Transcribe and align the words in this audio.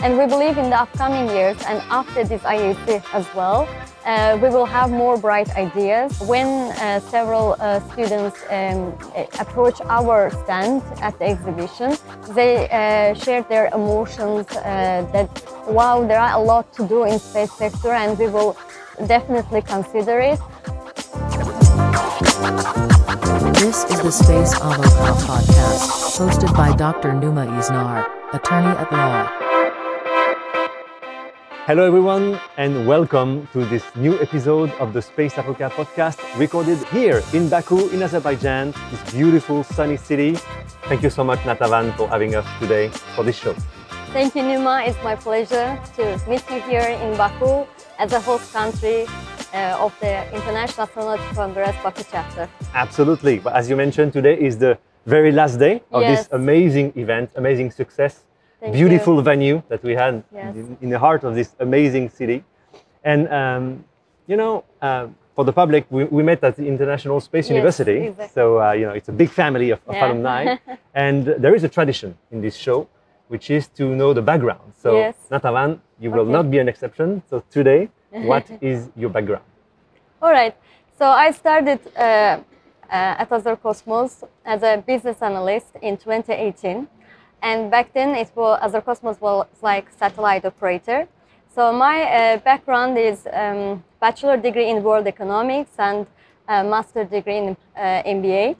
And 0.00 0.16
we 0.16 0.26
believe 0.26 0.58
in 0.58 0.70
the 0.70 0.80
upcoming 0.80 1.28
years 1.28 1.60
and 1.66 1.82
after 1.90 2.22
this 2.22 2.42
IAC 2.42 3.02
as 3.12 3.26
well, 3.34 3.68
uh, 4.04 4.38
we 4.40 4.48
will 4.48 4.64
have 4.64 4.90
more 4.90 5.18
bright 5.18 5.50
ideas. 5.56 6.20
When 6.20 6.46
uh, 6.46 7.00
several 7.00 7.56
uh, 7.58 7.80
students 7.90 8.38
um, 8.48 8.96
approach 9.40 9.80
our 9.88 10.30
stand 10.44 10.82
at 11.02 11.18
the 11.18 11.24
exhibition, 11.24 11.96
they 12.30 12.68
uh, 12.70 13.14
share 13.14 13.42
their 13.42 13.70
emotions 13.74 14.46
uh, 14.52 15.04
that, 15.12 15.28
wow, 15.66 16.06
there 16.06 16.20
are 16.20 16.40
a 16.40 16.42
lot 16.42 16.72
to 16.74 16.86
do 16.86 17.02
in 17.02 17.18
space 17.18 17.52
sector 17.52 17.90
and 17.90 18.16
we 18.18 18.28
will 18.28 18.56
definitely 19.08 19.62
consider 19.62 20.20
it. 20.20 20.38
This 23.58 23.82
is 23.90 24.00
the 24.00 24.12
Space 24.12 24.54
Avocat 24.54 25.16
podcast, 25.26 26.16
hosted 26.16 26.56
by 26.56 26.72
Dr. 26.76 27.12
Numa 27.12 27.46
Isnard, 27.58 28.06
attorney 28.32 28.68
at 28.78 28.92
law. 28.92 29.47
Hello, 31.68 31.84
everyone, 31.84 32.40
and 32.56 32.86
welcome 32.86 33.46
to 33.52 33.62
this 33.66 33.84
new 33.94 34.18
episode 34.22 34.70
of 34.80 34.94
the 34.94 35.02
Space 35.02 35.34
Avocat 35.34 35.70
podcast, 35.72 36.16
recorded 36.38 36.78
here 36.88 37.22
in 37.34 37.50
Baku, 37.50 37.90
in 37.90 38.02
Azerbaijan, 38.02 38.72
this 38.90 39.12
beautiful 39.12 39.62
sunny 39.62 39.98
city. 39.98 40.34
Thank 40.88 41.02
you 41.02 41.10
so 41.10 41.22
much, 41.22 41.40
Natavan, 41.40 41.94
for 41.98 42.08
having 42.08 42.34
us 42.36 42.46
today 42.58 42.88
for 43.14 43.22
this 43.22 43.36
show. 43.36 43.52
Thank 44.14 44.34
you, 44.34 44.44
Numa. 44.44 44.84
It's 44.86 44.96
my 45.04 45.14
pleasure 45.14 45.78
to 45.96 46.18
meet 46.26 46.42
you 46.50 46.62
here 46.62 46.88
in 46.88 47.14
Baku 47.18 47.66
as 47.98 48.14
a 48.14 48.20
host 48.20 48.50
country 48.50 49.04
uh, 49.52 49.76
of 49.78 49.92
the 50.00 50.24
International 50.34 50.86
Astronautical 50.86 51.34
Congress 51.34 51.76
Baku 51.82 52.02
chapter. 52.10 52.48
Absolutely. 52.72 53.40
But 53.40 53.52
as 53.54 53.68
you 53.68 53.76
mentioned, 53.76 54.14
today 54.14 54.40
is 54.40 54.56
the 54.56 54.78
very 55.04 55.32
last 55.32 55.58
day 55.58 55.82
of 55.92 56.00
Yes. 56.00 56.16
this 56.16 56.28
amazing 56.32 56.94
event, 56.96 57.28
amazing 57.36 57.72
success, 57.72 58.24
Thank 58.60 58.74
beautiful 58.74 59.16
you. 59.16 59.22
venue 59.22 59.62
that 59.68 59.82
we 59.82 59.94
had 59.94 60.22
Yes. 60.34 60.54
in, 60.80 60.90
the 60.90 60.98
heart 60.98 61.22
of 61.24 61.34
this 61.34 61.54
amazing 61.60 62.10
city. 62.10 62.42
And, 63.04 63.28
um, 63.28 63.84
you 64.26 64.36
know, 64.36 64.64
uh, 64.82 65.06
for 65.34 65.44
the 65.44 65.52
public, 65.52 65.86
we, 65.90 66.04
we 66.04 66.22
met 66.22 66.42
at 66.42 66.56
the 66.56 66.66
International 66.66 67.20
Space 67.20 67.46
Yes, 67.46 67.50
University. 67.50 67.98
exactly. 68.08 68.34
So, 68.34 68.60
uh, 68.60 68.72
you 68.72 68.86
know, 68.86 68.92
it's 68.92 69.08
a 69.08 69.12
big 69.12 69.30
family 69.30 69.70
of, 69.70 69.80
of 69.86 69.94
Yeah. 69.94 70.06
alumni. 70.06 70.56
and 70.94 71.26
there 71.26 71.54
is 71.54 71.62
a 71.64 71.68
tradition 71.68 72.16
in 72.32 72.40
this 72.40 72.56
show, 72.56 72.88
which 73.28 73.48
is 73.50 73.68
to 73.78 73.84
know 73.94 74.12
the 74.12 74.22
background. 74.22 74.72
So, 74.82 74.90
Yes. 74.98 75.14
Natavan, 75.30 75.78
you 76.00 76.10
will 76.10 76.20
Okay. 76.22 76.32
not 76.32 76.50
be 76.50 76.58
an 76.58 76.68
exception. 76.68 77.22
So, 77.30 77.42
today, 77.50 77.88
what 78.10 78.44
is 78.60 78.90
your 78.96 79.10
background? 79.10 79.44
All 80.20 80.32
right. 80.32 80.54
So 80.98 81.06
I 81.06 81.30
started 81.30 81.78
uh, 81.96 82.00
uh, 82.00 82.40
at 82.90 83.30
Azercosmos 83.30 84.24
as 84.44 84.62
a 84.64 84.82
business 84.84 85.22
analyst 85.22 85.76
in 85.80 85.96
2018, 85.96 86.88
and 87.42 87.70
back 87.70 87.92
then 87.92 88.14
it 88.14 88.30
was 88.34 88.60
Azercosmos 88.60 89.20
was 89.20 89.46
like 89.62 89.88
satellite 89.90 90.44
operator. 90.44 91.08
So 91.54 91.72
my 91.72 92.02
uh, 92.02 92.36
background 92.38 92.98
is 92.98 93.26
um, 93.32 93.82
bachelor 94.00 94.36
degree 94.36 94.70
in 94.70 94.82
world 94.82 95.06
economics 95.06 95.72
and 95.78 96.06
a 96.48 96.64
master 96.64 97.04
degree 97.04 97.38
in 97.38 97.56
uh, 97.76 98.02
MBA, 98.04 98.56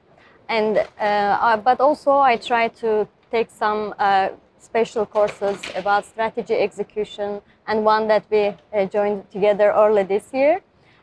and 0.49 0.79
uh, 0.79 1.03
uh, 1.03 1.57
but 1.57 1.81
also 1.81 2.19
I 2.19 2.37
try 2.37 2.69
to 2.69 3.07
take 3.31 3.51
some 3.51 3.95
uh, 3.99 4.29
special 4.59 5.07
courses 5.07 5.59
about 5.75 6.05
strategy 6.05 6.55
execution, 6.55 7.41
and 7.67 7.85
one 7.85 8.09
that 8.09 8.25
we 8.31 8.43
uh, 8.49 8.87
joined 8.87 9.31
together 9.31 9.73
early 9.73 10.03
this 10.03 10.33
year. 10.33 10.61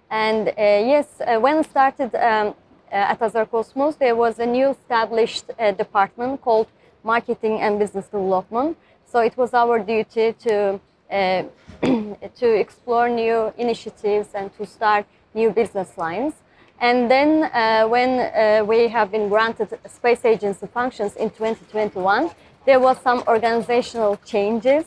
And 0.10 0.50
uh, 0.50 0.54
yes, 0.58 1.08
uh, 1.20 1.40
when 1.40 1.58
I 1.58 1.62
started 1.64 2.14
um, 2.16 2.48
uh, 2.92 3.12
at 3.12 3.20
Azercosmos, 3.20 3.98
there 3.98 4.16
was 4.16 4.40
a 4.40 4.46
new 4.46 4.70
established 4.70 5.46
uh, 5.60 5.72
department 5.72 6.42
called 6.42 6.68
Marketing 7.06 7.62
and 7.62 7.80
Business 7.80 8.08
Development. 8.08 8.76
So 9.06 9.20
it 9.20 9.38
was 9.38 9.54
our 9.54 9.80
duty 9.80 10.34
to 10.46 10.80
uh, 11.12 11.44
to 12.42 12.48
explore 12.64 13.08
new 13.08 13.54
initiatives 13.58 14.30
and 14.34 14.52
to 14.58 14.66
start 14.66 15.06
new 15.34 15.52
business 15.52 15.98
lines. 15.98 16.34
And 16.80 17.10
then 17.10 17.44
uh, 17.44 17.88
when 17.88 18.20
uh, 18.20 18.66
we 18.66 18.88
have 18.88 19.12
been 19.12 19.30
granted 19.30 19.80
space 19.88 20.26
agency 20.26 20.68
functions 20.68 21.16
in 21.16 21.30
2021, 21.30 22.32
there 22.66 22.80
was 22.80 22.98
some 23.02 23.24
organizational 23.28 24.18
changes. 24.26 24.84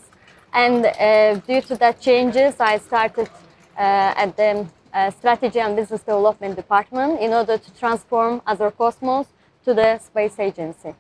And 0.53 0.87
uh, 0.87 1.35
due 1.47 1.61
to 1.63 1.77
that 1.77 2.01
changes, 2.01 2.57
I 2.59 2.79
started 2.79 3.29
uh, 3.77 4.23
at 4.25 4.37
the 4.37 4.67
uh, 4.93 5.11
Strategy 5.11 5.61
and 5.61 5.77
Business 5.77 6.01
Development 6.01 6.57
Department 6.57 7.21
in 7.21 7.33
order 7.33 7.59
to 7.59 7.75
transform 7.79 8.41
Azercosmos 8.41 9.27
to 9.65 9.75
the 9.75 9.99
space 9.99 10.39
agency. 10.39 10.95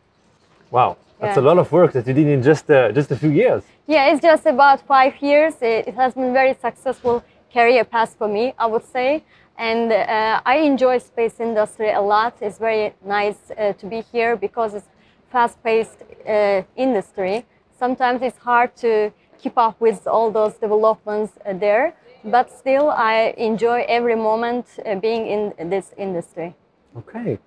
Wow, 0.71 0.97
that's 1.21 1.37
Yeah. 1.37 1.43
a 1.43 1.47
lot 1.51 1.59
of 1.59 1.71
work 1.73 1.93
that 1.93 2.07
you 2.07 2.15
did 2.15 2.29
in 2.29 2.43
just, 2.43 2.71
uh, 2.71 2.93
just 2.93 3.11
a 3.11 3.17
few 3.17 3.31
years. 3.31 3.63
Yeah, 3.87 4.11
it's 4.11 4.23
just 4.23 4.47
about 4.47 4.81
five 4.83 5.15
years. 5.21 5.55
It, 5.61 5.89
it 5.89 5.95
has 5.95 6.15
been 6.15 6.33
very 6.33 6.55
successful 6.55 7.23
career 7.53 7.85
path 7.85 8.15
for 8.19 8.29
me, 8.29 8.55
I 8.59 8.67
would 8.67 8.85
say. 8.85 9.25
And 9.57 9.91
uh, 9.93 10.41
I 10.47 10.59
enjoy 10.59 10.99
space 10.99 11.41
industry 11.41 11.91
a 11.91 12.01
lot. 12.01 12.35
It's 12.41 12.59
very 12.59 12.95
nice 13.05 13.51
uh, 13.51 13.73
to 13.73 13.87
be 13.87 14.03
here 14.13 14.37
because 14.37 14.75
it's 14.75 14.89
fast-paced 15.33 16.03
uh, 16.27 16.63
industry. 16.77 17.45
Sometimes 17.79 18.23
it's 18.23 18.39
hard 18.39 18.77
to 18.77 19.13
keep 19.39 19.57
up 19.59 19.81
with 19.81 20.07
all 20.07 20.31
those 20.31 20.55
developments 20.55 21.33
uh, 21.45 21.53
there, 21.53 21.95
but 22.25 22.51
still 22.51 22.91
I 22.91 23.35
enjoy 23.37 23.85
every 23.89 24.17
moment 24.17 24.67
uh, 24.85 24.95
being 24.97 25.27
in 25.27 25.71
this 25.71 25.93
industry. 25.97 26.55
Okay. 26.97 27.39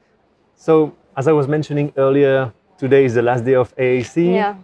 So, 0.55 0.93
as 1.15 1.27
I 1.27 1.31
was 1.33 1.47
mentioning 1.47 1.91
earlier, 1.97 2.53
today 2.81 3.05
is 3.05 3.13
the 3.13 3.21
last 3.21 3.45
day 3.45 3.53
of 3.53 3.67
IAC. 3.77 4.15
Yeah. 4.33 4.55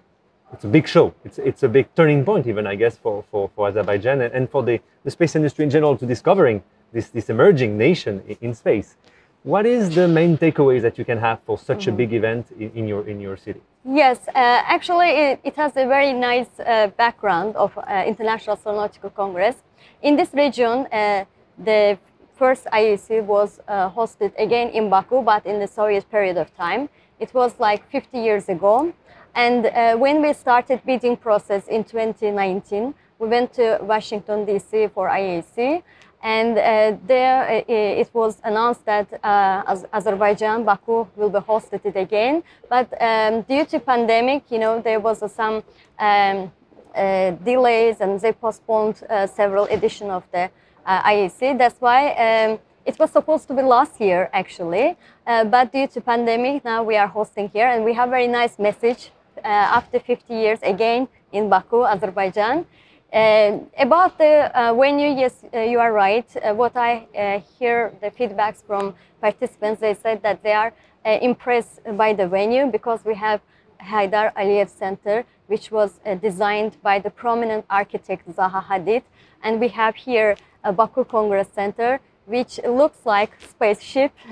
It's 0.51 0.63
a 0.63 0.71
big 0.77 0.87
show. 0.87 1.13
It's, 1.23 1.37
it's 1.37 1.61
a 1.61 1.69
big 1.77 1.85
turning 1.95 2.25
point, 2.25 2.47
even, 2.47 2.65
I 2.65 2.75
guess, 2.75 2.97
for, 2.97 3.23
for, 3.29 3.51
for 3.53 3.67
Azerbaijan 3.69 4.21
and, 4.21 4.33
and 4.33 4.49
for 4.49 4.63
the, 4.63 4.79
the 5.03 5.11
space 5.11 5.35
industry 5.35 5.63
in 5.65 5.69
general 5.69 5.95
to 5.97 6.05
discovering 6.05 6.63
this, 6.91 7.09
this 7.09 7.29
emerging 7.29 7.77
nation 7.77 8.23
in, 8.27 8.37
in 8.41 8.53
space. 8.55 8.95
What 9.43 9.65
is 9.67 9.93
the 9.93 10.07
main 10.07 10.35
takeaways 10.35 10.81
that 10.81 10.97
you 10.97 11.05
can 11.05 11.19
have 11.19 11.37
for 11.45 11.59
such 11.59 11.85
a 11.85 11.91
big 11.91 12.11
event 12.11 12.47
in, 12.59 12.71
in, 12.79 12.87
your, 12.87 13.07
in 13.07 13.21
your 13.21 13.37
city? 13.37 13.61
Yes, 13.85 14.19
uh, 14.29 14.31
actually, 14.75 15.09
it, 15.09 15.39
it 15.43 15.55
has 15.55 15.73
a 15.77 15.85
very 15.85 16.11
nice 16.11 16.49
uh, 16.59 16.87
background 16.97 17.55
of 17.55 17.77
uh, 17.77 18.03
International 18.07 18.57
Astronautical 18.57 19.13
Congress. 19.13 19.55
In 20.01 20.15
this 20.15 20.33
region, 20.33 20.87
uh, 20.91 21.25
the 21.63 21.99
first 22.35 22.65
IAC 22.65 23.23
was 23.23 23.59
uh, 23.67 23.89
hosted 23.91 24.31
again 24.37 24.69
in 24.69 24.89
Baku, 24.89 25.21
but 25.21 25.45
in 25.45 25.59
the 25.59 25.67
Soviet 25.67 26.09
period 26.09 26.37
of 26.37 26.55
time. 26.55 26.89
It 27.19 27.33
was 27.33 27.59
like 27.59 27.89
50 27.89 28.17
years 28.19 28.49
ago. 28.49 28.93
And 29.33 29.65
uh, 29.65 29.95
when 29.97 30.21
we 30.21 30.33
started 30.33 30.81
bidding 30.85 31.17
process 31.17 31.67
in 31.67 31.83
2019, 31.83 32.93
we 33.19 33.27
went 33.27 33.53
to 33.53 33.79
Washington, 33.81 34.45
D.C. 34.45 34.87
for 34.87 35.09
IAC. 35.09 35.83
And 36.23 36.57
uh, 36.57 36.97
there 37.05 37.43
uh, 37.43 37.63
it 37.67 38.09
was 38.13 38.41
announced 38.43 38.83
that 38.85 39.07
uh, 39.23 39.77
Azerbaijan, 39.93 40.63
Baku 40.63 41.07
will 41.15 41.29
be 41.29 41.39
hosted 41.39 41.85
it 41.85 41.95
again. 41.95 42.43
But 42.69 42.91
um, 43.01 43.43
due 43.43 43.65
to 43.65 43.79
pandemic, 43.79 44.49
you 44.49 44.57
know, 44.59 44.81
there 44.81 44.99
was 44.99 45.19
some 45.31 45.63
um, 45.99 46.51
uh, 46.95 47.31
delays 47.31 48.01
and 48.01 48.19
they 48.19 48.33
postponed 48.33 49.03
uh, 49.09 49.27
several 49.27 49.65
edition 49.65 50.09
of 50.09 50.23
the 50.31 50.49
IAC. 50.87 51.57
That's 51.57 51.79
why 51.79 52.11
um, 52.13 52.59
it 52.87 52.97
was 52.97 53.11
supposed 53.11 53.47
to 53.49 53.53
be 53.53 53.61
last 53.61 53.99
year 53.99 54.29
actually, 54.31 54.95
uh, 55.27 55.43
but 55.43 55.73
due 55.73 55.87
to 55.87 55.99
pandemic, 55.99 56.63
now 56.63 56.81
we 56.83 56.95
are 56.95 57.07
hosting 57.07 57.49
here 57.49 57.67
and 57.67 57.83
we 57.83 57.93
have 57.93 58.09
very 58.09 58.27
nice 58.27 58.57
message 58.57 59.11
uh, 59.43 59.77
after 59.77 59.99
50 59.99 60.33
years 60.33 60.59
again 60.63 61.07
in 61.33 61.49
Baku, 61.49 61.83
Azerbaijan. 61.83 62.65
Uh, 63.11 63.59
about 63.77 64.17
the 64.17 64.51
uh, 64.57 64.73
venue, 64.73 65.09
yes, 65.09 65.43
uh, 65.53 65.59
you 65.59 65.79
are 65.79 65.91
right. 65.91 66.27
Uh, 66.37 66.53
what 66.53 66.77
I 66.77 67.07
uh, 67.15 67.39
hear 67.59 67.93
the 68.01 68.09
feedbacks 68.09 68.63
from 68.65 68.95
participants, 69.21 69.81
they 69.81 69.93
said 69.93 70.23
that 70.23 70.41
they 70.41 70.53
are 70.53 70.73
uh, 71.05 71.17
impressed 71.21 71.81
by 71.97 72.13
the 72.13 72.27
venue 72.27 72.67
because 72.67 73.03
we 73.03 73.15
have 73.15 73.41
Heydar 73.81 74.33
Aliyev 74.35 74.69
Center, 74.69 75.25
which 75.47 75.71
was 75.71 75.99
designed 76.21 76.81
by 76.81 76.99
the 76.99 77.09
prominent 77.09 77.65
architect 77.69 78.27
Zaha 78.29 78.63
Hadid, 78.63 79.03
and 79.43 79.59
we 79.59 79.67
have 79.69 79.95
here 79.95 80.35
a 80.63 80.73
Baku 80.73 81.03
Congress 81.05 81.47
Center, 81.53 81.99
which 82.27 82.59
looks 82.65 83.05
like 83.05 83.31
spaceship. 83.41 84.11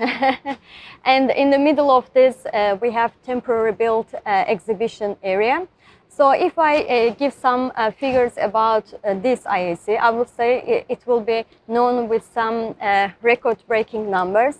and 1.04 1.30
in 1.30 1.50
the 1.50 1.58
middle 1.58 1.90
of 1.90 2.12
this, 2.12 2.44
uh, 2.52 2.76
we 2.80 2.92
have 2.92 3.12
temporary 3.22 3.72
built 3.72 4.14
uh, 4.14 4.44
exhibition 4.46 5.16
area. 5.22 5.66
So 6.08 6.30
if 6.30 6.58
I 6.58 6.82
uh, 6.82 7.14
give 7.14 7.32
some 7.32 7.72
uh, 7.74 7.90
figures 7.90 8.34
about 8.36 8.92
uh, 9.02 9.14
this 9.14 9.44
IAC, 9.44 9.98
I 9.98 10.10
would 10.10 10.28
say 10.28 10.84
it, 10.88 11.06
will 11.06 11.20
be 11.20 11.46
known 11.68 12.08
with 12.08 12.28
some 12.32 12.74
uh, 12.80 13.08
record-breaking 13.22 14.10
numbers 14.10 14.56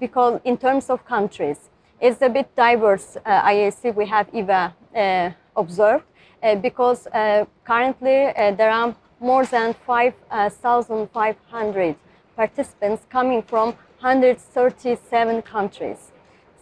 because 0.00 0.40
in 0.44 0.56
terms 0.56 0.88
of 0.90 1.04
countries, 1.04 1.68
it's 2.00 2.22
a 2.22 2.28
bit 2.28 2.56
diverse 2.56 3.16
IAC 3.26 3.94
we 3.94 4.06
have 4.06 4.28
EVA 4.32 4.74
observed 5.56 6.04
because 6.62 7.06
currently 7.64 8.32
there 8.58 8.70
are 8.70 8.94
more 9.20 9.44
than 9.46 9.74
5,500 9.86 11.96
participants 12.36 13.06
coming 13.10 13.42
from 13.42 13.74
137 14.00 15.42
countries. 15.42 16.12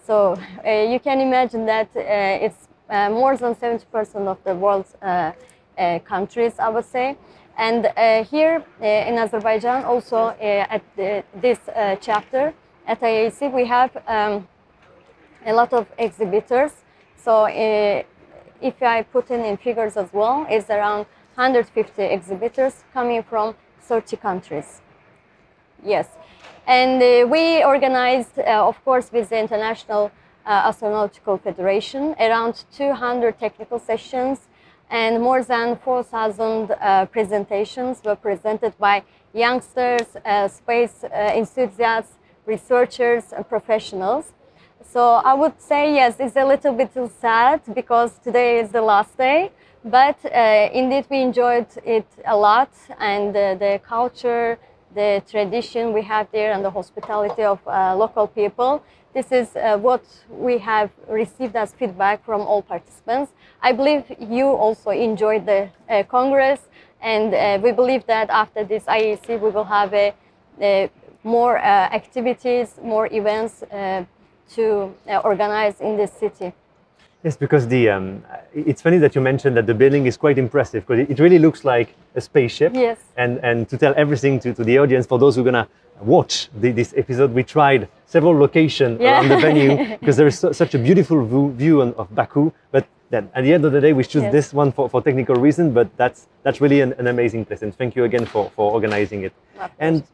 So 0.06 0.38
uh, 0.64 0.70
you 0.70 1.00
can 1.00 1.20
imagine 1.20 1.66
that 1.66 1.88
uh, 1.96 2.00
it's 2.46 2.68
uh, 2.88 3.10
more 3.10 3.36
than 3.36 3.54
70% 3.54 4.26
of 4.26 4.38
the 4.44 4.54
world's 4.54 4.94
uh, 5.02 5.32
uh, 5.78 5.98
countries, 6.00 6.54
I 6.58 6.68
would 6.68 6.84
say. 6.84 7.16
And 7.56 7.86
uh, 7.86 8.24
here 8.24 8.64
in 8.80 9.16
Azerbaijan, 9.18 9.84
also 9.84 10.28
at 10.40 10.82
the, 10.96 11.24
this 11.34 11.58
chapter 12.00 12.52
at 12.86 13.00
IAC, 13.00 13.52
we 13.52 13.64
have 13.66 13.96
um, 14.06 14.46
a 15.46 15.52
lot 15.52 15.72
of 15.72 15.86
exhibitors. 15.98 16.72
So 17.16 17.46
if 17.46 18.82
I 18.82 19.02
put 19.02 19.30
in 19.30 19.40
in 19.44 19.56
figures 19.56 19.96
as 19.96 20.12
well, 20.12 20.46
it's 20.50 20.68
around 20.68 21.06
150 21.36 22.02
exhibitors 22.02 22.84
coming 22.92 23.22
from 23.22 23.54
30 23.82 24.16
countries. 24.16 24.80
Yes, 25.84 26.08
and 26.66 27.02
uh, 27.02 27.26
we 27.28 27.62
organized, 27.62 28.38
uh, 28.38 28.66
of 28.66 28.82
course, 28.86 29.12
with 29.12 29.28
the 29.28 29.38
International 29.38 30.10
uh, 30.46 30.70
Astronautical 30.70 31.38
Federation, 31.38 32.14
around 32.18 32.64
200 32.74 33.38
technical 33.38 33.78
sessions 33.78 34.48
and 34.88 35.22
more 35.22 35.42
than 35.42 35.76
4,000 35.76 36.70
uh, 36.70 37.06
presentations 37.06 38.00
were 38.02 38.16
presented 38.16 38.72
by 38.78 39.02
youngsters, 39.34 40.16
uh, 40.24 40.48
space 40.48 41.04
uh, 41.04 41.32
enthusiasts, 41.34 42.14
researchers, 42.46 43.32
and 43.32 43.46
professionals. 43.46 44.32
So 44.82 45.02
I 45.02 45.34
would 45.34 45.60
say 45.60 45.94
yes, 45.94 46.16
it's 46.18 46.36
a 46.36 46.46
little 46.46 46.72
bit 46.72 46.92
sad 47.20 47.60
because 47.74 48.18
today 48.20 48.60
is 48.60 48.70
the 48.70 48.82
last 48.82 49.18
day, 49.18 49.50
but 49.84 50.18
indeed 50.72 51.06
we 51.10 51.20
enjoyed 51.20 51.66
it 51.84 52.06
a 52.26 52.36
lot, 52.36 52.70
and 53.00 53.34
the 53.34 53.80
culture, 53.82 54.58
the 54.94 55.22
tradition 55.30 55.92
we 55.92 56.02
have 56.02 56.28
there, 56.32 56.52
and 56.52 56.64
the 56.64 56.70
hospitality 56.70 57.42
of 57.42 57.58
uh, 57.66 57.94
local 57.96 58.26
people. 58.26 58.82
This 59.12 59.30
is 59.30 59.54
uh, 59.54 59.78
what 59.78 60.04
we 60.28 60.58
have 60.58 60.90
received 61.08 61.54
as 61.56 61.72
feedback 61.72 62.24
from 62.24 62.40
all 62.40 62.62
participants. 62.62 63.32
I 63.62 63.72
believe 63.72 64.04
you 64.18 64.46
also 64.46 64.90
enjoyed 64.90 65.46
the 65.46 65.70
uh, 65.88 66.02
Congress, 66.04 66.60
and 67.00 67.34
uh, 67.34 67.58
we 67.62 67.72
believe 67.72 68.06
that 68.06 68.30
after 68.30 68.64
this 68.64 68.84
IAC 68.84 69.40
we 69.40 69.50
will 69.50 69.64
have 69.64 69.94
a, 69.94 70.14
a 70.60 70.90
more 71.22 71.58
uh, 71.58 71.62
activities, 71.62 72.78
more 72.82 73.08
events 73.12 73.62
uh, 73.62 74.04
to 74.54 74.92
organize 75.24 75.80
in 75.80 75.96
this 75.96 76.12
city. 76.12 76.52
Yes, 77.24 77.38
because 77.38 77.66
the 77.66 77.88
um, 77.88 78.22
it's 78.52 78.82
funny 78.82 78.98
that 78.98 79.14
you 79.14 79.22
mentioned 79.22 79.56
that 79.56 79.66
the 79.66 79.72
building 79.72 80.04
is 80.04 80.16
quite 80.18 80.36
impressive 80.36 80.86
because 80.86 81.08
it, 81.08 81.18
really 81.18 81.38
looks 81.38 81.64
like 81.64 81.94
a 82.14 82.20
spaceship. 82.20 82.74
Yes. 82.74 82.98
And 83.16 83.38
and 83.42 83.66
to 83.70 83.78
tell 83.78 83.94
everything 83.96 84.38
to, 84.40 84.52
to 84.52 84.62
the 84.62 84.78
audience 84.78 85.06
for 85.06 85.18
those 85.18 85.34
who 85.34 85.40
are 85.40 85.50
gonna 85.50 85.68
watch 86.02 86.50
the, 86.60 86.70
this 86.70 86.92
episode, 86.98 87.32
we 87.32 87.42
tried 87.42 87.88
several 88.04 88.36
locations 88.36 89.00
Yeah. 89.00 89.12
around 89.12 89.28
the 89.30 89.38
venue 89.38 89.96
because 90.00 90.18
there 90.18 90.26
is 90.26 90.38
so, 90.38 90.52
such 90.52 90.74
a 90.74 90.78
beautiful 90.78 91.24
view, 91.24 91.52
view 91.52 91.80
on, 91.80 91.94
of 91.94 92.14
Baku. 92.14 92.52
But 92.70 92.86
then 93.08 93.30
at 93.34 93.42
the 93.44 93.54
end 93.54 93.64
of 93.64 93.72
the 93.72 93.80
day, 93.80 93.94
we 93.94 94.04
choose 94.04 94.24
Yes. 94.24 94.32
this 94.32 94.52
one 94.52 94.70
for, 94.70 94.90
for 94.90 95.00
technical 95.00 95.36
reason. 95.36 95.72
But 95.72 95.96
that's 95.96 96.26
that's 96.42 96.60
really 96.60 96.82
an, 96.82 96.92
an 96.98 97.06
amazing 97.06 97.46
place, 97.46 97.62
and 97.62 97.74
thank 97.74 97.96
you 97.96 98.04
again 98.04 98.26
for, 98.26 98.50
for 98.50 98.70
organizing 98.70 99.22
it. 99.24 99.32
And 99.78 100.04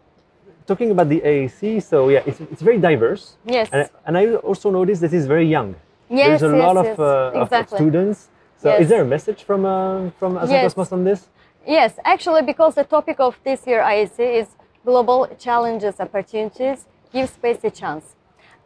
talking 0.64 0.92
about 0.92 1.08
the 1.08 1.20
IAC, 1.22 1.82
so 1.82 2.08
yeah, 2.08 2.22
it's, 2.24 2.40
it's 2.52 2.62
very 2.62 2.78
diverse. 2.78 3.34
Yes. 3.44 3.68
And, 3.72 3.90
and 4.06 4.16
I 4.16 4.34
also 4.36 4.70
noticed 4.70 5.00
that 5.00 5.12
it's 5.12 5.26
very 5.26 5.48
young. 5.48 5.74
Yes, 6.10 6.40
There's 6.40 6.52
a 6.52 6.56
yes, 6.56 6.66
lot 6.66 6.76
of, 6.76 7.00
uh, 7.00 7.40
of- 7.40 7.52
of, 7.52 7.68
students. 7.68 8.28
So 8.58 8.68
Yes. 8.68 8.80
is 8.82 8.88
there 8.88 9.02
a 9.02 9.04
message 9.04 9.44
from 9.44 9.64
uh, 9.64 10.10
from 10.18 10.32
Yes. 10.48 10.92
On 10.92 11.04
this? 11.04 11.28
Yes, 11.66 11.92
actually, 12.04 12.42
because 12.42 12.74
the 12.74 12.84
topic 12.84 13.20
of 13.20 13.38
this 13.44 13.66
year 13.66 13.80
IAC 13.80 14.18
is 14.40 14.48
global 14.84 15.28
challenges, 15.38 16.00
opportunities, 16.00 16.86
give 17.12 17.28
space 17.28 17.62
a 17.64 17.70
chance. 17.70 18.04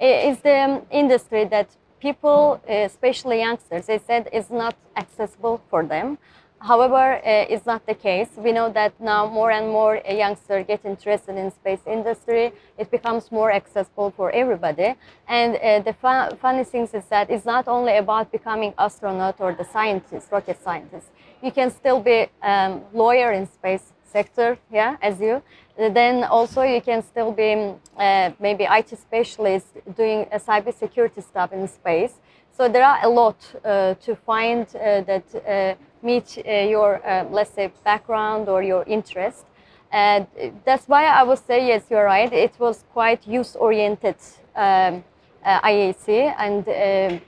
It 0.00 0.17
is 0.31 0.38
the 0.41 0.56
um, 0.67 0.82
industry 0.91 1.44
that 1.44 1.69
people, 2.00 2.61
uh, 2.69 2.73
especially 2.91 3.38
youngsters, 3.41 3.87
they 3.87 3.99
said 3.99 4.29
is 4.32 4.50
not 4.50 4.75
accessible 4.96 5.61
for 5.70 5.85
them. 5.85 6.19
However, 6.64 7.16
uh, 7.16 7.52
it's 7.52 7.66
not 7.66 7.84
the 7.84 7.94
case. 7.94 8.31
We 8.38 8.50
know 8.50 8.72
that 8.72 8.99
now 8.99 9.26
more 9.26 9.50
and 9.50 9.69
more 9.69 10.00
uh, 10.00 10.14
youngsters 10.14 10.64
get 10.66 10.82
interested 10.82 11.37
in 11.37 11.50
space 11.50 11.82
industry. 11.87 12.52
It 12.78 12.90
becomes 12.90 13.31
more 13.31 13.52
accessible 13.52 14.11
for 14.16 14.31
everybody. 14.31 14.94
And 15.28 15.56
uh, 15.56 15.81
the 15.81 15.93
fun, 15.93 16.34
funny 16.38 16.64
thing 16.64 16.88
is 16.90 17.05
that 17.11 17.28
it's 17.28 17.44
not 17.44 17.69
only 17.69 17.99
about 17.99 18.32
becoming 18.32 18.72
astronaut 18.78 19.43
or 19.43 19.52
the 19.52 19.64
scientist, 19.64 20.32
rocket 20.32 20.58
scientist. 20.62 21.08
You 21.43 21.52
can 21.52 21.70
still 21.70 22.00
be 22.00 22.28
um, 22.43 22.81
lawyer 22.94 23.31
in 23.32 23.46
space 23.46 23.93
sector, 24.02 24.56
yeah, 24.72 24.96
as 25.02 25.20
you. 25.20 25.43
Then 25.76 26.25
also 26.25 26.62
you 26.62 26.81
can 26.81 27.02
still 27.02 27.32
be 27.32 27.75
uh, 27.99 28.31
maybe 28.40 28.64
IT 28.78 28.90
specialist 28.99 29.67
doing 29.94 30.26
a 30.32 30.38
cybersecurity 30.38 31.22
stuff 31.22 31.52
in 31.52 31.69
space. 31.69 32.14
So 32.56 32.68
there 32.68 32.84
are 32.84 33.00
a 33.02 33.08
lot 33.08 33.36
uh, 33.64 33.94
to 33.94 34.14
find 34.14 34.64
uh, 34.76 35.00
that 35.00 35.24
uh, 35.34 35.74
meet 36.06 36.38
uh, 36.38 36.52
your, 36.52 37.04
uh, 37.04 37.24
let's 37.28 37.50
say, 37.50 37.72
background 37.82 38.48
or 38.48 38.62
your 38.62 38.84
interest. 38.84 39.44
And 39.90 40.28
that's 40.64 40.86
why 40.86 41.06
I 41.06 41.24
would 41.24 41.40
say, 41.44 41.66
yes, 41.66 41.82
you're 41.90 42.04
right. 42.04 42.32
It 42.32 42.54
was 42.60 42.84
quite 42.92 43.26
youth-oriented 43.26 44.16
um, 44.54 45.02
IAC, 45.44 46.34
and 46.38 46.60
uh, 46.68 47.18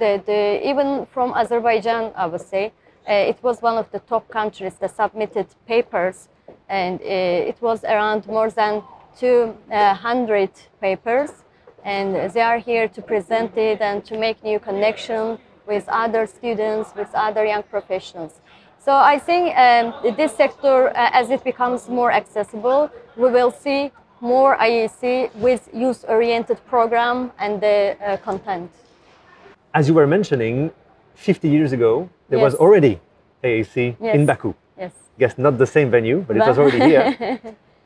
the, 0.00 0.20
the, 0.26 0.68
even 0.68 1.06
from 1.06 1.32
Azerbaijan, 1.32 2.12
I 2.16 2.26
would 2.26 2.40
say, 2.40 2.72
it 3.06 3.38
was 3.42 3.62
one 3.62 3.78
of 3.78 3.90
the 3.92 4.00
top 4.00 4.28
countries 4.28 4.74
that 4.74 4.96
submitted 4.96 5.46
papers, 5.66 6.28
and 6.68 7.00
it 7.00 7.60
was 7.60 7.84
around 7.84 8.26
more 8.26 8.50
than 8.50 8.82
200 9.18 10.50
papers 10.80 11.42
and 11.84 12.32
they 12.32 12.40
are 12.40 12.58
here 12.58 12.88
to 12.88 13.02
present 13.02 13.56
it 13.56 13.80
and 13.80 14.04
to 14.04 14.16
make 14.18 14.42
new 14.44 14.58
connection 14.58 15.38
with 15.66 15.88
other 15.88 16.26
students, 16.26 16.94
with 16.94 17.08
other 17.14 17.44
young 17.44 17.62
professionals. 17.62 18.40
So 18.78 18.92
I 18.92 19.18
think 19.18 19.56
um, 19.56 20.16
this 20.16 20.34
sector, 20.34 20.88
uh, 20.88 21.10
as 21.12 21.30
it 21.30 21.44
becomes 21.44 21.88
more 21.88 22.10
accessible, 22.10 22.90
we 23.16 23.30
will 23.30 23.50
see 23.50 23.92
more 24.20 24.56
IAC 24.56 25.34
with 25.36 25.68
youth-oriented 25.72 26.64
program 26.66 27.32
and 27.38 27.60
the 27.60 27.96
uh, 28.00 28.16
content. 28.18 28.70
As 29.74 29.88
you 29.88 29.94
were 29.94 30.06
mentioning, 30.06 30.70
50 31.14 31.48
years 31.48 31.72
ago, 31.72 32.08
there 32.28 32.38
was 32.38 32.54
already 32.54 33.00
IAC 33.44 33.76
in 33.76 33.96
Yes. 34.00 34.26
Baku. 34.26 34.54
Yes. 34.78 34.92
Guess 35.18 35.38
not 35.38 35.58
the 35.58 35.66
same 35.66 35.90
venue, 35.90 36.24
but 36.26 36.36
it 36.36 36.40
was 36.40 36.58
already 36.58 36.78
here. 36.80 37.40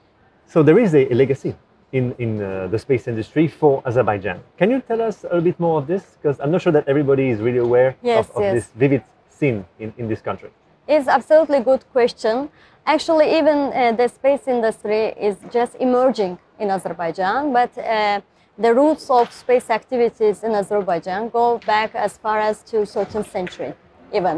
so 0.46 0.62
there 0.62 0.78
is 0.78 0.94
a, 0.94 1.12
a 1.12 1.14
legacy 1.14 1.54
in, 1.96 2.14
in 2.18 2.30
uh, 2.42 2.66
the 2.68 2.78
space 2.78 3.08
industry 3.08 3.48
for 3.48 3.82
Azerbaijan. 3.86 4.38
Can 4.58 4.70
you 4.70 4.80
tell 4.80 5.00
us 5.00 5.24
a 5.24 5.28
little 5.28 5.40
bit 5.50 5.58
more 5.58 5.78
of 5.80 5.86
this? 5.86 6.04
Because 6.16 6.38
I'm 6.40 6.50
not 6.50 6.60
sure 6.62 6.72
that 6.72 6.86
everybody 6.92 7.30
is 7.30 7.38
really 7.40 7.62
aware 7.68 7.96
Yes, 8.02 8.28
of, 8.28 8.36
of 8.36 8.42
yes. 8.42 8.54
this 8.54 8.66
vivid 8.82 9.02
scene 9.28 9.64
in, 9.78 9.92
in 9.98 10.08
this 10.08 10.20
country. 10.20 10.50
It's 10.86 11.08
absolutely 11.08 11.60
good 11.60 11.84
question. 11.92 12.48
Actually, 12.84 13.36
even 13.38 13.58
uh, 13.72 13.92
the 14.00 14.08
space 14.08 14.44
industry 14.46 15.02
is 15.28 15.36
just 15.50 15.74
emerging 15.86 16.38
in 16.60 16.70
Azerbaijan, 16.70 17.52
but 17.52 17.76
uh, 17.78 18.20
the 18.58 18.72
roots 18.72 19.10
of 19.10 19.32
space 19.32 19.68
activities 19.70 20.44
in 20.44 20.52
Azerbaijan 20.54 21.28
go 21.28 21.58
back 21.66 21.94
as 21.94 22.16
far 22.18 22.38
as 22.38 22.62
to 22.70 22.76
13th 22.78 23.30
century, 23.30 23.72
even. 24.12 24.36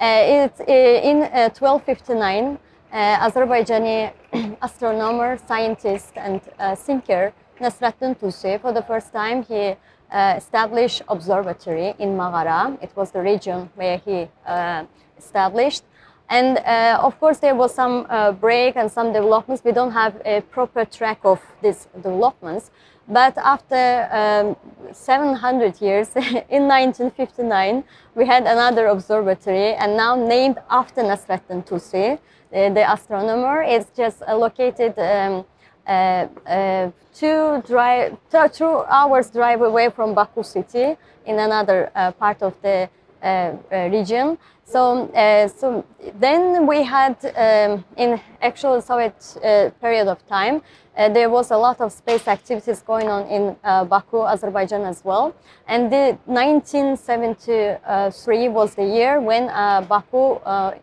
Uh, 0.00 0.44
it, 0.46 0.54
uh, 0.60 1.10
in 1.10 1.22
uh, 1.22 1.50
1259, 1.50 2.44
uh, 2.44 2.58
Azerbaijani 2.92 4.12
astronomer, 4.62 5.38
scientist, 5.46 6.12
and 6.16 6.40
uh, 6.58 6.74
thinker 6.74 7.32
Nasraddin 7.60 8.16
Tusi, 8.18 8.60
for 8.60 8.72
the 8.72 8.82
first 8.82 9.12
time, 9.12 9.42
he 9.42 9.74
uh, 10.10 10.34
established 10.36 11.02
observatory 11.08 11.94
in 11.98 12.16
Maragha. 12.16 12.78
It 12.82 12.90
was 12.96 13.10
the 13.10 13.20
region 13.20 13.68
where 13.74 13.98
he 13.98 14.28
uh, 14.46 14.84
established. 15.18 15.82
And 16.30 16.58
uh, 16.58 17.00
of 17.02 17.18
course, 17.18 17.38
there 17.38 17.54
was 17.54 17.74
some 17.74 18.06
uh, 18.08 18.32
break 18.32 18.76
and 18.76 18.90
some 18.90 19.12
developments. 19.12 19.64
We 19.64 19.72
don't 19.72 19.92
have 19.92 20.20
a 20.24 20.42
proper 20.42 20.84
track 20.84 21.20
of 21.24 21.40
these 21.62 21.88
developments. 21.94 22.70
But 23.08 23.38
after 23.38 24.08
um, 24.12 24.56
700 24.92 25.80
years, 25.80 26.08
in 26.16 26.68
1959, 26.68 27.82
we 28.14 28.26
had 28.26 28.42
another 28.46 28.86
observatory, 28.88 29.72
and 29.74 29.96
now 29.96 30.14
named 30.14 30.58
after 30.68 31.02
Nasreddin 31.02 31.66
Tusi, 31.66 32.18
the, 32.50 32.70
the 32.74 32.92
astronomer. 32.92 33.62
It's 33.62 33.90
just 33.96 34.22
uh, 34.26 34.36
located 34.36 34.98
um, 34.98 35.44
uh, 35.86 36.26
uh, 36.46 36.90
two, 37.14 37.62
drive, 37.66 38.16
two, 38.30 38.48
two 38.52 38.84
hours 38.88 39.30
drive 39.30 39.62
away 39.62 39.88
from 39.90 40.14
Baku 40.14 40.42
city 40.42 40.96
in 41.26 41.38
another 41.38 41.90
uh, 41.94 42.10
part 42.12 42.42
of 42.42 42.60
the 42.62 42.88
uh, 43.22 43.26
uh, 43.26 43.56
region. 43.90 44.38
So, 44.64 45.08
uh, 45.14 45.48
so 45.48 45.84
then 46.20 46.66
we 46.66 46.82
had 46.82 47.16
um, 47.24 47.84
in 47.96 48.20
actual 48.42 48.82
Soviet 48.82 49.38
uh, 49.42 49.70
period 49.80 50.08
of 50.08 50.26
time, 50.26 50.60
uh, 50.96 51.08
there 51.08 51.30
was 51.30 51.50
a 51.50 51.56
lot 51.56 51.80
of 51.80 51.90
space 51.90 52.28
activities 52.28 52.82
going 52.82 53.08
on 53.08 53.26
in 53.28 53.56
uh, 53.64 53.84
Baku, 53.84 54.26
Azerbaijan 54.26 54.82
as 54.82 55.02
well. 55.04 55.34
And 55.66 55.90
the 55.90 56.18
1973 56.26 58.48
was 58.48 58.74
the 58.74 58.84
year 58.84 59.20
when 59.20 59.48
uh, 59.48 59.80
Baku 59.88 60.34
uh, 60.44 60.74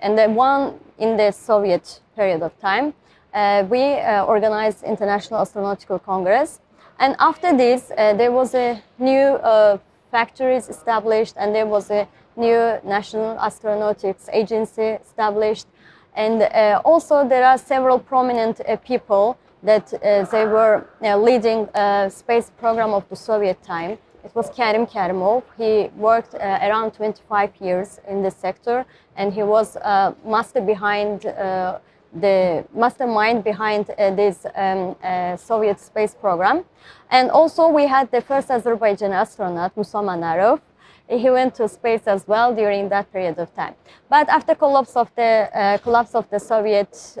and 0.00 0.16
then 0.16 0.34
one 0.34 0.78
in 0.98 1.16
the 1.16 1.30
Soviet 1.32 2.00
period 2.14 2.42
of 2.42 2.58
time, 2.60 2.94
uh, 3.34 3.64
we 3.68 3.82
uh, 4.00 4.24
organized 4.24 4.82
International 4.82 5.40
Astronautical 5.40 6.02
Congress. 6.02 6.60
And 6.98 7.14
after 7.18 7.56
this, 7.56 7.92
uh, 7.96 8.14
there 8.14 8.32
was 8.32 8.54
a 8.54 8.82
new 8.98 9.20
uh, 9.20 9.78
factories 10.10 10.68
established, 10.68 11.34
and 11.36 11.54
there 11.54 11.66
was 11.66 11.90
a 11.90 12.08
new 12.36 12.78
National 12.84 13.36
Astronautics 13.36 14.28
Agency 14.32 14.98
established. 15.06 15.66
And 16.14 16.42
uh, 16.42 16.80
also 16.84 17.28
there 17.28 17.44
are 17.44 17.58
several 17.58 17.98
prominent 17.98 18.60
uh, 18.60 18.76
people 18.76 19.38
that 19.62 19.88
they 20.30 20.46
were 20.46 20.86
leading 21.00 21.68
space 22.10 22.52
program 22.60 22.94
of 22.94 23.08
the 23.08 23.16
Soviet 23.16 23.60
time. 23.60 23.98
It 24.28 24.34
was 24.34 24.50
Kerim 24.50 24.86
Kerimov. 24.86 25.42
He 25.56 25.88
worked 25.96 26.34
uh, 26.34 26.58
around 26.60 26.92
25 26.92 27.50
years 27.60 27.98
in 28.06 28.22
this 28.22 28.36
sector, 28.36 28.84
and 29.16 29.32
he 29.32 29.42
was 29.42 29.76
uh, 29.76 30.12
master 30.22 30.60
behind 30.60 31.24
uh, 31.24 31.78
the 32.12 32.62
mastermind 32.74 33.42
behind 33.42 33.88
uh, 33.88 34.10
this 34.14 34.44
um, 34.54 34.96
uh, 35.02 35.34
Soviet 35.38 35.80
space 35.80 36.14
program. 36.14 36.64
And 37.10 37.30
also 37.30 37.68
we 37.68 37.86
had 37.86 38.10
the 38.10 38.20
first 38.20 38.48
Azerbaijani 38.48 39.14
astronaut, 39.14 39.74
Musa 39.74 39.96
Manarov. 39.96 40.60
He 41.08 41.30
went 41.30 41.54
to 41.54 41.66
space 41.66 42.06
as 42.06 42.28
well 42.28 42.54
during 42.54 42.90
that 42.90 43.10
period 43.10 43.38
of 43.38 43.54
time. 43.54 43.76
But 44.10 44.28
after 44.28 44.54
collapse 44.54 44.94
of 44.94 45.08
the 45.16 45.48
uh, 45.54 45.78
collapse 45.78 46.14
of 46.14 46.28
the 46.28 46.38
Soviet, 46.38 47.16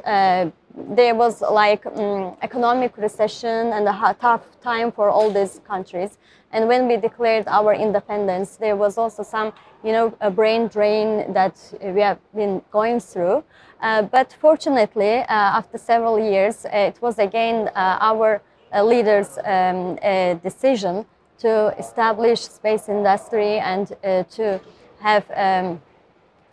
there 0.94 1.14
was 1.14 1.40
like 1.40 1.84
um, 1.86 2.36
economic 2.42 2.96
recession 2.96 3.72
and 3.72 3.88
a 3.88 4.16
tough 4.20 4.60
time 4.60 4.92
for 4.92 5.08
all 5.10 5.30
these 5.30 5.60
countries. 5.66 6.18
And 6.52 6.66
when 6.66 6.88
we 6.88 6.96
declared 6.96 7.46
our 7.46 7.74
independence, 7.74 8.56
there 8.56 8.76
was 8.76 8.96
also 8.96 9.22
some, 9.22 9.52
you 9.84 9.92
know, 9.92 10.14
a 10.20 10.30
brain 10.30 10.68
drain 10.68 11.32
that 11.32 11.56
we 11.82 12.00
have 12.00 12.18
been 12.34 12.62
going 12.70 13.00
through. 13.00 13.44
Uh, 13.80 14.02
but 14.02 14.32
fortunately, 14.40 15.18
uh, 15.18 15.24
after 15.28 15.78
several 15.78 16.18
years, 16.18 16.64
uh, 16.64 16.70
it 16.72 17.00
was 17.02 17.18
again 17.18 17.68
uh, 17.74 17.98
our 18.00 18.40
uh, 18.72 18.82
leaders' 18.82 19.38
um, 19.44 19.96
decision 20.42 21.06
to 21.38 21.74
establish 21.78 22.40
space 22.40 22.88
industry 22.88 23.58
and 23.58 23.88
to 24.30 24.60
have 25.00 25.24
um, 25.36 25.80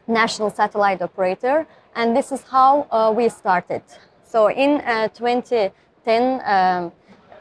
national 0.08 0.52
satellite 0.52 1.02
operator. 1.02 1.66
And 1.96 2.16
this 2.16 2.32
is 2.32 2.44
how 2.44 3.14
we 3.18 3.30
started. 3.30 3.82
So 4.24 4.50
in 4.50 4.82
uh, 4.82 5.08
2010, 5.08 6.42
um, 6.46 6.92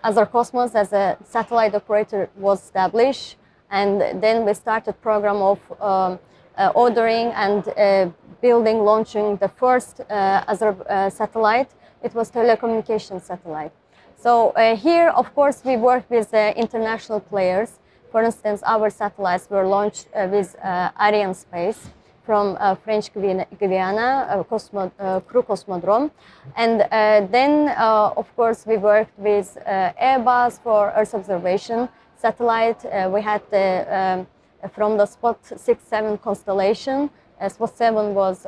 Azercosmos 0.05 0.75
as 0.75 0.93
a 0.93 1.17
satellite 1.25 1.75
operator 1.75 2.29
was 2.37 2.63
established, 2.63 3.37
and 3.71 4.01
then 4.23 4.45
we 4.45 4.53
started 4.55 5.01
program 5.01 5.37
of 5.37 5.59
um, 5.81 6.19
uh, 6.59 6.71
ordering 6.75 7.29
and 7.29 7.69
uh, 7.69 8.11
building, 8.41 8.85
launching 8.85 9.37
the 9.37 9.49
first 9.49 10.01
uh, 10.01 10.45
uh, 10.49 11.11
satellite. 11.11 11.71
It 12.03 12.15
was 12.15 12.31
telecommunication 12.31 13.21
satellite. 13.23 13.73
So 14.17 14.51
uh, 14.51 14.77
here, 14.77 15.09
of 15.09 15.35
course, 15.35 15.63
we 15.65 15.77
work 15.77 16.05
with 16.11 16.33
international 16.35 17.21
players. 17.21 17.79
For 18.13 18.23
instance, 18.23 18.63
our 18.65 18.91
satellites 18.91 19.49
were 19.51 19.67
launched 19.67 20.09
with 20.15 20.55
uh, 20.63 20.91
Arianespace 21.01 21.79
from 22.25 22.57
uh, 22.59 22.75
French 22.75 23.13
Guiana, 23.13 24.27
uh, 24.31 24.43
Cosmo, 24.45 24.91
uh, 24.99 25.21
Kourou 25.21 25.45
Cosmodrome. 25.47 26.11
And 26.57 26.83
uh, 26.83 27.27
then, 27.31 27.69
uh, 27.69 28.13
of 28.17 28.35
course, 28.37 28.67
we 28.67 28.77
worked 28.77 29.19
with 29.19 29.57
uh, 29.67 29.93
Airbus 30.01 30.61
for 30.61 30.93
Earth 30.97 31.15
observation 31.15 31.89
satellite. 32.17 32.85
We 33.13 33.21
had 33.21 33.43
the, 33.51 33.67
um, 33.99 34.27
from 34.71 34.97
the 34.97 35.07
Spot 35.07 35.39
6-7 35.43 36.21
constellation. 36.23 37.11
Uh, 37.41 37.49
Spot 37.49 37.77
7 37.77 38.15
was 38.15 38.47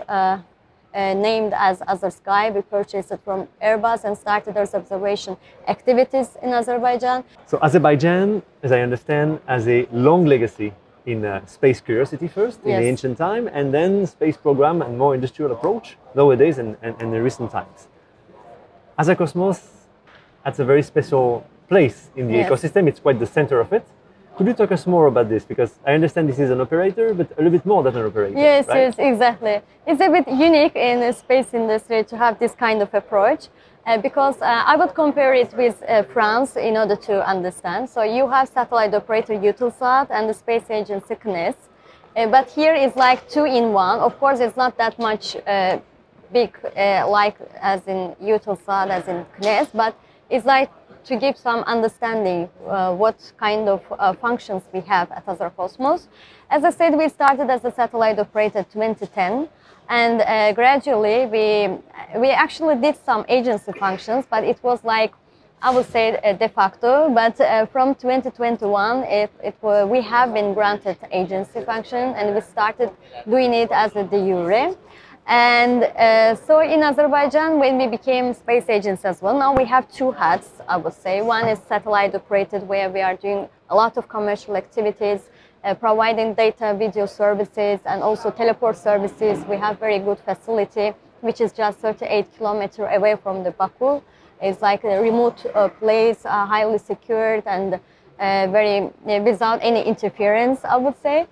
named 0.94 1.52
as 1.54 1.80
Azersky. 1.80 2.54
We 2.54 2.62
purchased 2.62 3.10
it 3.10 3.20
from 3.22 3.48
Airbus 3.62 4.04
and 4.04 4.16
started 4.16 4.56
Earth 4.56 4.74
observation 4.74 5.36
activities 5.68 6.38
in 6.42 6.54
Azerbaijan. 6.54 7.22
So 7.44 7.58
Azerbaijan, 7.60 8.42
as 8.62 8.72
I 8.72 8.80
understand, 8.80 9.40
has 9.46 9.68
a 9.68 9.86
long 9.92 10.24
legacy 10.24 10.72
in 11.06 11.24
uh, 11.24 11.44
space 11.46 11.80
curiosity 11.80 12.28
first 12.28 12.58
in 12.64 12.70
Yes. 12.70 12.80
the 12.82 12.88
ancient 12.88 13.16
time, 13.18 13.48
and 13.48 13.72
then 13.72 14.06
space 14.06 14.36
program 14.36 14.82
and 14.82 14.98
more 14.98 15.14
industrial 15.14 15.52
approach 15.52 15.96
nowadays 16.14 16.58
and, 16.58 16.76
and, 16.82 16.94
and 17.00 17.14
in 17.14 17.22
recent 17.22 17.50
times. 17.50 17.88
Azercosmos, 18.98 19.60
has 20.44 20.60
a 20.60 20.64
very 20.64 20.82
special 20.82 21.44
place 21.68 22.10
in 22.16 22.28
the 22.28 22.34
Yes. 22.34 22.48
ecosystem. 22.48 22.86
It's 22.88 23.00
quite 23.00 23.18
the 23.18 23.26
center 23.26 23.58
of 23.60 23.72
it. 23.72 23.84
Could 24.36 24.46
you 24.46 24.52
talk 24.52 24.70
us 24.70 24.86
more 24.86 25.06
about 25.06 25.28
this? 25.28 25.44
Because 25.44 25.72
I 25.86 25.92
understand 25.94 26.28
this 26.28 26.38
is 26.38 26.50
an 26.50 26.60
operator, 26.60 27.14
but 27.14 27.26
a 27.32 27.36
little 27.42 27.50
bit 27.58 27.66
more 27.66 27.82
than 27.82 27.96
an 27.96 28.06
operator. 28.06 28.38
Yes, 28.38 28.68
right? 28.68 28.76
yes, 28.82 28.94
exactly. 28.98 29.60
It's 29.86 30.00
a 30.00 30.10
bit 30.16 30.28
unique 30.28 30.76
in 30.76 31.00
the 31.00 31.12
space 31.12 31.54
industry 31.54 32.04
to 32.04 32.16
have 32.16 32.38
this 32.38 32.54
kind 32.54 32.82
of 32.82 32.92
approach. 32.94 33.48
Uh, 33.86 33.96
because 33.98 34.42
uh, 34.42 34.64
I 34.66 34.74
would 34.74 34.94
compare 34.94 35.32
it 35.32 35.54
with 35.56 35.80
uh, 35.88 36.02
France 36.02 36.56
in 36.56 36.76
order 36.76 36.96
to 36.96 37.24
understand. 37.24 37.88
So 37.88 38.02
you 38.02 38.28
have 38.28 38.48
satellite 38.48 38.92
operator 38.92 39.34
Eutelsat 39.34 40.08
and 40.10 40.28
the 40.28 40.34
space 40.34 40.68
agency 40.70 41.14
CNES. 41.14 41.54
But 42.16 42.50
here 42.50 42.74
it's 42.74 42.96
like 42.96 43.28
two 43.28 43.44
in 43.44 43.72
one. 43.72 44.00
Of 44.00 44.18
course, 44.18 44.40
it's 44.40 44.56
not 44.56 44.76
that 44.78 44.98
much 44.98 45.36
big 46.32 46.58
like 46.74 47.36
as 47.60 47.86
in 47.86 48.16
Eutelsat, 48.20 48.88
as 48.90 49.06
in 49.06 49.24
CNES, 49.38 49.68
but 49.72 49.94
it's 50.30 50.46
like 50.46 50.70
to 51.04 51.16
give 51.16 51.36
some 51.36 51.60
understanding 51.60 52.48
uh, 52.66 52.92
what 52.92 53.32
kind 53.38 53.68
of 53.68 53.80
uh, 53.90 54.12
functions 54.14 54.64
we 54.72 54.80
have 54.80 55.12
at 55.12 55.24
Azercosmos. 55.26 56.08
As 56.50 56.64
I 56.64 56.70
said, 56.70 56.96
we 56.96 57.08
started 57.08 57.48
as 57.48 57.64
a 57.64 57.70
satellite 57.70 58.18
operator 58.18 58.64
2010, 58.64 59.48
and 59.88 60.20
uh, 60.20 60.52
gradually 60.52 61.26
we 61.26 61.78
we 62.20 62.30
actually 62.30 62.76
did 62.76 62.96
some 63.04 63.24
agency 63.28 63.72
functions, 63.72 64.26
but 64.28 64.44
it 64.44 64.58
was 64.62 64.84
like 64.84 65.12
I 65.62 65.70
would 65.74 65.86
say 65.90 66.16
uh, 66.18 66.32
de 66.34 66.48
facto. 66.48 67.10
But 67.10 67.40
uh, 67.40 67.66
from 67.66 67.94
2021, 67.94 69.02
it, 69.04 69.30
it 69.42 69.56
wa- 69.62 69.84
we 69.86 70.02
have 70.02 70.34
been 70.34 70.54
granted 70.54 70.98
agency 71.10 71.60
function, 71.62 72.14
and 72.14 72.34
we 72.34 72.40
started 72.40 72.90
doing 73.28 73.54
it 73.54 73.70
as 73.72 73.96
a 73.96 74.04
de 74.04 74.18
jure. 74.18 74.76
And 75.28 75.82
uh, 75.82 76.36
so 76.36 76.60
in 76.60 76.82
Azerbaijan, 76.84 77.58
when 77.58 77.78
we 77.78 77.88
became 77.88 78.32
space 78.32 78.68
agents 78.68 79.04
as 79.04 79.20
well, 79.20 79.36
now 79.36 79.56
we 79.56 79.64
have 79.64 79.90
two 79.90 80.12
hats, 80.12 80.48
I 80.68 80.76
would 80.76 80.92
say. 80.92 81.20
One 81.20 81.48
is 81.48 81.58
satellite 81.58 82.14
operated, 82.14 82.68
where 82.68 82.88
we 82.90 83.00
are 83.00 83.16
doing 83.16 83.48
a 83.68 83.74
lot 83.74 83.96
of 83.96 84.08
commercial 84.08 84.56
activities, 84.56 85.28
uh, 85.66 85.74
providing 85.74 86.32
data 86.32 86.74
video 86.78 87.06
services 87.06 87.80
and 87.86 88.02
also 88.02 88.30
teleport 88.30 88.76
services. 88.76 89.44
We 89.46 89.56
have 89.56 89.80
very 89.80 89.98
good 89.98 90.18
facility, 90.20 90.92
which 91.20 91.40
is 91.40 91.52
just 91.52 91.78
38 91.78 92.36
kilometers 92.36 92.88
away 92.92 93.16
from 93.16 93.42
the 93.42 93.50
Baku. 93.50 94.00
It's 94.40 94.62
like 94.62 94.84
a 94.84 95.00
remote 95.00 95.44
uh, 95.54 95.68
place, 95.68 96.24
uh, 96.24 96.46
highly 96.46 96.78
secured 96.78 97.42
and 97.46 97.74
uh, 97.74 98.46
very 98.50 98.78
uh, 99.08 99.22
without 99.24 99.58
any 99.60 99.82
interference, 99.82 100.64
I 100.64 100.76
would 100.76 100.96
say. 101.02 101.22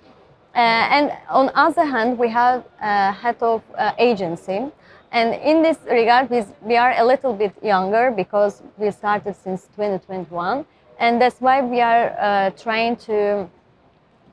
Uh, 0.55 0.59
and 0.59 1.13
on 1.29 1.51
other 1.55 1.85
hand, 1.85 2.19
we 2.19 2.29
have 2.29 2.65
a 2.81 3.13
head 3.13 3.37
of 3.41 3.63
agency. 3.99 4.67
And 5.13 5.35
in 5.35 5.63
this 5.63 5.79
regard, 5.89 6.29
we, 6.63 6.77
are 6.77 6.93
a 6.97 7.05
little 7.05 7.35
bit 7.35 7.55
younger 7.63 8.11
because 8.11 8.63
we 8.79 8.91
started 8.91 9.37
since 9.37 9.69
2021. 9.77 10.65
And 10.99 11.21
that's 11.21 11.41
why 11.41 11.61
we 11.61 11.81
are 11.81 12.51
trying 12.57 12.97
to 13.09 13.49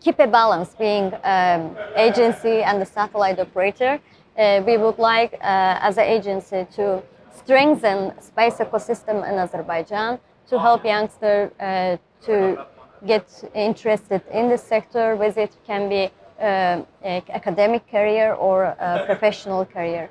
keep 0.02 0.20
a 0.20 0.28
balance 0.28 0.76
being 0.76 1.14
um, 1.24 1.78
agency 1.96 2.64
and 2.64 2.82
the 2.82 2.86
satellite 2.86 3.40
operator. 3.40 4.00
Uh, 4.38 4.62
we 4.66 4.78
would 4.78 4.98
like, 4.98 5.34
uh, 5.34 5.88
as 5.88 5.98
an 5.98 6.06
agency, 6.06 6.66
to 6.76 7.02
strengthen 7.36 8.20
space 8.22 8.56
ecosystem 8.56 9.18
in 9.30 9.38
Azerbaijan 9.38 10.20
to 10.48 10.60
help 10.60 10.84
youngsters 10.84 11.52
uh, 11.60 11.98
to 12.26 12.66
get 13.06 13.26
interested 13.54 14.22
in 14.32 14.50
the 14.50 14.58
sector, 14.58 15.16
whether 15.16 15.42
it 15.42 15.56
can 15.66 15.90
be 15.90 16.10
uh, 16.40 16.82
academic 17.30 17.90
career 17.90 18.34
or 18.34 18.64
a 18.64 19.04
professional 19.06 19.66
career. 19.66 20.10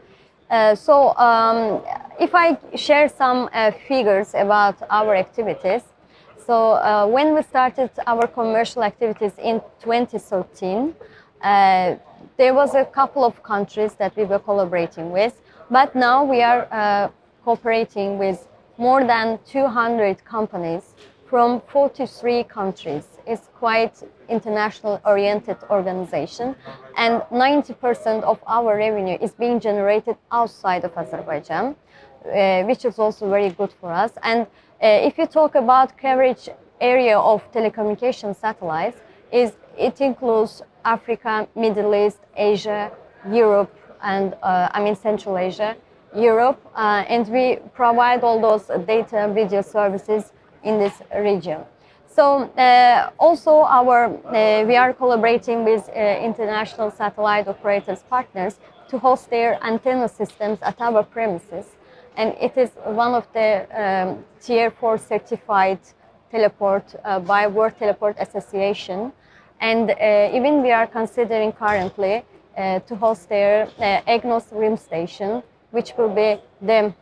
Uh, 0.50 0.74
so, 0.74 1.14
um, 1.16 1.80
if 2.18 2.34
I 2.34 2.58
share 2.74 3.08
some 3.08 3.48
uh, 3.52 3.70
figures 3.86 4.34
about 4.34 4.76
our 4.90 5.14
activities, 5.14 5.82
so 6.50 6.72
uh, 6.72 7.06
when 7.06 7.32
we 7.32 7.42
started 7.42 7.90
our 8.08 8.26
commercial 8.26 8.82
activities 8.82 9.34
in 9.38 9.60
2013, 9.84 10.96
uh, 11.42 11.94
there 12.36 12.54
was 12.54 12.74
a 12.74 12.84
couple 12.84 13.24
of 13.24 13.40
countries 13.44 13.94
that 13.94 14.16
we 14.16 14.24
were 14.24 14.40
collaborating 14.40 15.12
with, 15.12 15.40
but 15.70 15.94
now 15.94 16.24
we 16.24 16.42
are 16.42 16.66
uh, 16.72 17.08
cooperating 17.44 18.18
with 18.18 18.48
more 18.78 19.04
than 19.04 19.38
200 19.46 20.24
companies 20.24 20.96
from 21.28 21.60
43 21.68 22.42
countries. 22.42 23.06
It's 23.28 23.46
quite 23.54 24.02
international 24.28 25.00
oriented 25.04 25.58
organization 25.70 26.56
and 26.96 27.22
90% 27.30 28.24
of 28.24 28.40
our 28.48 28.76
revenue 28.76 29.16
is 29.20 29.30
being 29.34 29.60
generated 29.60 30.16
outside 30.32 30.82
of 30.82 30.98
Azerbaijan, 30.98 31.76
uh, 32.26 32.64
which 32.64 32.84
is 32.84 32.98
also 32.98 33.30
very 33.30 33.50
good 33.50 33.72
for 33.80 33.92
us. 33.92 34.10
And 34.24 34.48
if 34.80 35.18
you 35.18 35.26
talk 35.26 35.54
about 35.54 35.96
coverage 35.98 36.48
area 36.80 37.18
of 37.18 37.50
telecommunication 37.52 38.34
satellites, 38.34 38.98
is 39.32 39.52
it 39.76 40.00
includes 40.00 40.62
Africa, 40.84 41.48
Middle 41.54 41.94
East, 41.94 42.18
Asia, 42.36 42.90
Europe, 43.30 43.74
and 44.02 44.34
uh, 44.42 44.68
I 44.72 44.82
mean 44.82 44.96
Central 44.96 45.36
Asia, 45.38 45.76
Europe, 46.16 46.60
uh, 46.74 47.04
and 47.08 47.28
we 47.28 47.58
provide 47.74 48.24
all 48.24 48.40
those 48.40 48.66
data 48.86 49.30
video 49.32 49.62
services 49.62 50.32
in 50.62 50.78
this 50.78 51.02
region. 51.14 51.60
So 52.08 52.20
So 52.20 52.50
uh, 52.58 53.10
also 53.18 53.62
our 53.78 53.98
uh, 54.04 54.64
we 54.66 54.76
are 54.76 54.92
collaborating 54.92 55.64
with 55.64 55.88
uh, 55.88 56.28
international 56.30 56.90
satellite 56.90 57.48
operators 57.48 58.02
partners 58.10 58.58
to 58.90 58.98
host 58.98 59.30
their 59.30 59.58
antenna 59.62 60.08
systems 60.08 60.58
at 60.60 60.80
our 60.80 61.02
premises, 61.02 61.66
and 62.16 62.34
it 62.40 62.56
is 62.56 62.70
one 62.84 63.14
of 63.14 63.26
the 63.32 63.66
um, 63.72 64.24
tier 64.40 64.70
four 64.70 64.98
certified 64.98 65.78
teleport 66.30 66.94
uh, 67.04 67.18
by 67.20 67.46
World 67.46 67.74
Teleport 67.78 68.16
Association, 68.18 69.12
and 69.60 69.90
uh, 69.90 70.30
even 70.32 70.62
we 70.62 70.72
are 70.72 70.86
considering 70.86 71.52
currently 71.52 72.24
uh, 72.56 72.80
to 72.80 72.96
host 72.96 73.28
their 73.28 73.68
uh, 73.78 74.00
EGNOS 74.06 74.52
RIM 74.52 74.76
station, 74.76 75.42
which 75.70 75.92
will 75.96 76.08
be 76.08 76.40
the 76.60 76.92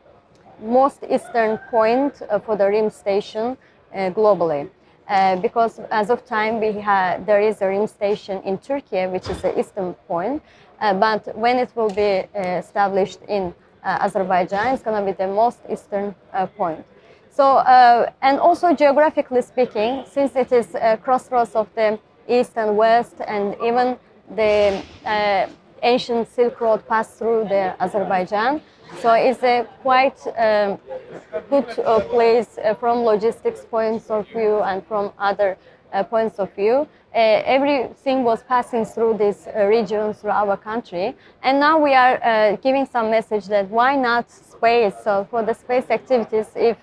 most 0.61 1.05
eastern 1.09 1.59
point 1.71 2.21
uh, 2.23 2.39
for 2.39 2.57
the 2.57 2.67
RIM 2.67 2.91
station 2.91 3.57
uh, 3.95 4.11
globally. 4.11 4.69
Uh, 5.09 5.37
because 5.37 5.81
as 5.91 6.11
of 6.11 6.23
time 6.27 6.61
we 6.61 6.73
have 6.73 7.25
there 7.25 7.41
is 7.41 7.63
a 7.63 7.67
RIM 7.67 7.87
station 7.87 8.43
in 8.43 8.59
Turkey, 8.59 9.07
which 9.07 9.29
is 9.31 9.41
the 9.41 9.59
eastern 9.59 9.95
point, 10.07 10.43
but 10.79 11.37
when 11.37 11.59
it 11.59 11.71
will 11.75 11.89
be 11.89 12.29
established 12.37 13.21
in 13.27 13.55
Azerbaijan, 13.85 14.75
it's 14.75 14.83
going 14.83 14.99
to 14.99 15.13
be 15.13 15.17
the 15.17 15.27
most 15.27 15.59
eastern 15.71 16.15
uh, 16.33 16.47
point. 16.47 16.85
So, 17.31 17.59
uh, 17.59 18.11
and 18.21 18.41
also 18.41 18.75
geographically 18.75 19.43
speaking, 19.43 20.05
since 20.11 20.35
it 20.35 20.51
is 20.53 20.75
a 20.75 20.97
crossroads 20.97 21.55
of 21.55 21.69
the 21.75 21.99
east 22.29 22.53
and 22.57 22.77
west, 22.77 23.15
and 23.27 23.55
even 23.63 23.97
the 24.35 24.83
uh, 25.07 25.47
ancient 25.83 26.29
Silk 26.29 26.61
Road 26.61 26.87
passed 26.89 27.19
through 27.19 27.45
the 27.45 27.77
Azerbaijan, 27.81 28.61
so 29.01 29.13
it's 29.13 29.43
a 29.43 29.67
quite 29.83 30.19
um, 30.37 30.79
good 31.51 31.79
uh, 31.79 32.01
place 32.01 32.59
uh, 32.59 32.75
from 32.75 33.05
logistics 33.05 33.65
points 33.65 34.11
of 34.11 34.27
view 34.29 34.61
and 34.63 34.85
from 34.87 35.13
other 35.19 35.57
uh, 35.93 36.03
points 36.03 36.39
of 36.39 36.53
view. 36.55 36.87
Uh, 37.15 37.43
everything 37.45 38.23
was 38.23 38.43
passing 38.43 38.85
through 38.85 39.17
this 39.17 39.47
uh, 39.47 39.65
region, 39.65 40.13
through 40.13 40.31
our 40.31 40.57
country, 40.57 41.17
and 41.43 41.59
now 41.59 41.79
we 41.79 41.95
are 41.95 42.23
uh, 42.23 42.57
giving 42.57 42.85
some 42.85 43.11
message 43.11 43.47
that 43.47 43.69
why 43.71 43.97
not 43.97 44.31
space? 44.31 44.95
So 45.03 45.27
for 45.31 45.43
the 45.43 45.55
space 45.55 45.89
activities, 45.91 46.49
if 46.55 46.77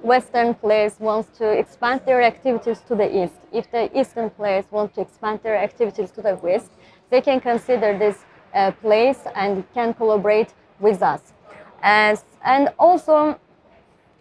Western 0.00 0.54
players 0.54 0.98
want 0.98 1.32
to 1.34 1.50
expand 1.50 2.02
their 2.06 2.22
activities 2.22 2.80
to 2.88 2.94
the 2.94 3.24
east, 3.24 3.34
if 3.52 3.70
the 3.70 3.90
Eastern 3.98 4.30
players 4.30 4.64
want 4.70 4.94
to 4.94 5.00
expand 5.00 5.40
their 5.42 5.56
activities 5.56 6.10
to 6.12 6.22
the 6.22 6.36
west, 6.36 6.70
they 7.10 7.20
can 7.20 7.40
consider 7.40 7.96
this 7.98 8.24
uh, 8.54 8.70
place 8.70 9.20
and 9.34 9.64
can 9.74 9.94
collaborate 9.94 10.54
with 10.80 11.02
us. 11.02 11.32
As, 11.82 12.24
and 12.44 12.68
also, 12.78 13.38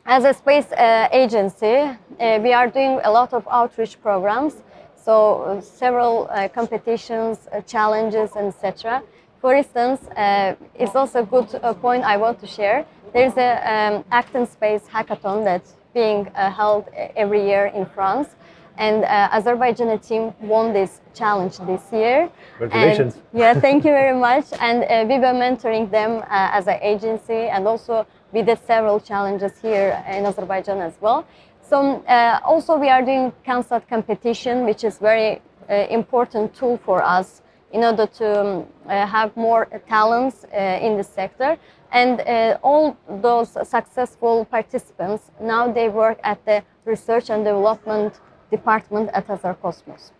as 0.05 0.23
a 0.23 0.33
space 0.33 0.71
uh, 0.71 1.07
agency, 1.11 1.75
uh, 1.75 2.39
we 2.41 2.53
are 2.53 2.67
doing 2.67 2.99
a 3.03 3.11
lot 3.11 3.33
of 3.33 3.47
outreach 3.49 4.01
programs. 4.01 4.55
So 4.95 5.41
uh, 5.41 5.61
several 5.61 6.27
uh, 6.29 6.47
competitions, 6.49 7.39
uh, 7.51 7.61
challenges, 7.61 8.35
etc. 8.35 9.01
For 9.39 9.55
instance, 9.55 10.01
uh, 10.15 10.55
it's 10.75 10.95
also 10.95 11.21
a 11.21 11.25
good 11.25 11.47
uh, 11.55 11.73
point 11.73 12.03
I 12.03 12.17
want 12.17 12.39
to 12.41 12.47
share. 12.47 12.85
There's 13.13 13.35
a 13.37 13.51
um, 13.73 14.03
ActInSpace 14.11 14.83
Hackathon 14.87 15.43
that's 15.43 15.73
being 15.93 16.27
uh, 16.29 16.51
held 16.51 16.87
every 17.15 17.45
year 17.45 17.65
in 17.65 17.85
France, 17.85 18.29
and 18.77 19.03
uh, 19.03 19.29
Azerbaijani 19.29 20.07
team 20.07 20.33
won 20.39 20.71
this 20.71 21.01
challenge 21.13 21.57
this 21.59 21.81
year. 21.91 22.29
Congratulations. 22.57 23.15
And, 23.15 23.23
yeah, 23.33 23.53
thank 23.53 23.83
you 23.83 23.91
very 23.91 24.17
much. 24.17 24.45
And 24.59 24.83
uh, 24.83 25.05
we 25.09 25.19
were 25.19 25.33
mentoring 25.33 25.89
them 25.91 26.21
uh, 26.21 26.57
as 26.57 26.67
an 26.67 26.79
agency, 26.81 27.49
and 27.49 27.67
also 27.67 28.05
we 28.31 28.41
did 28.41 28.59
several 28.65 28.99
challenges 28.99 29.53
here 29.61 30.03
in 30.07 30.25
Azerbaijan 30.25 30.79
as 30.79 30.93
well. 31.01 31.25
So 31.61 32.03
uh, 32.03 32.39
also 32.43 32.77
we 32.77 32.89
are 32.89 33.01
doing 33.01 33.31
CANSAT 33.45 33.87
competition, 33.87 34.65
which 34.65 34.83
is 34.83 34.97
very 34.97 35.41
uh, 35.69 35.73
important 35.89 36.53
tool 36.53 36.77
for 36.77 37.01
us 37.01 37.41
in 37.71 37.83
order 37.83 38.05
to 38.05 38.41
um, 38.41 38.65
uh, 38.87 39.05
have 39.07 39.35
more 39.37 39.65
talents 39.87 40.43
uh, 40.45 40.57
in 40.81 40.97
the 40.97 41.03
sector. 41.03 41.57
And 41.91 42.21
uh, 42.21 42.57
all 42.63 42.97
those 43.07 43.51
successful 43.67 44.45
participants 44.45 45.31
now 45.41 45.71
they 45.71 45.89
work 45.89 46.19
at 46.23 46.43
the 46.45 46.63
research 46.85 47.29
and 47.29 47.43
development 47.43 48.19
department 48.49 49.09
at 49.13 49.27
Azercosmos. 49.27 50.11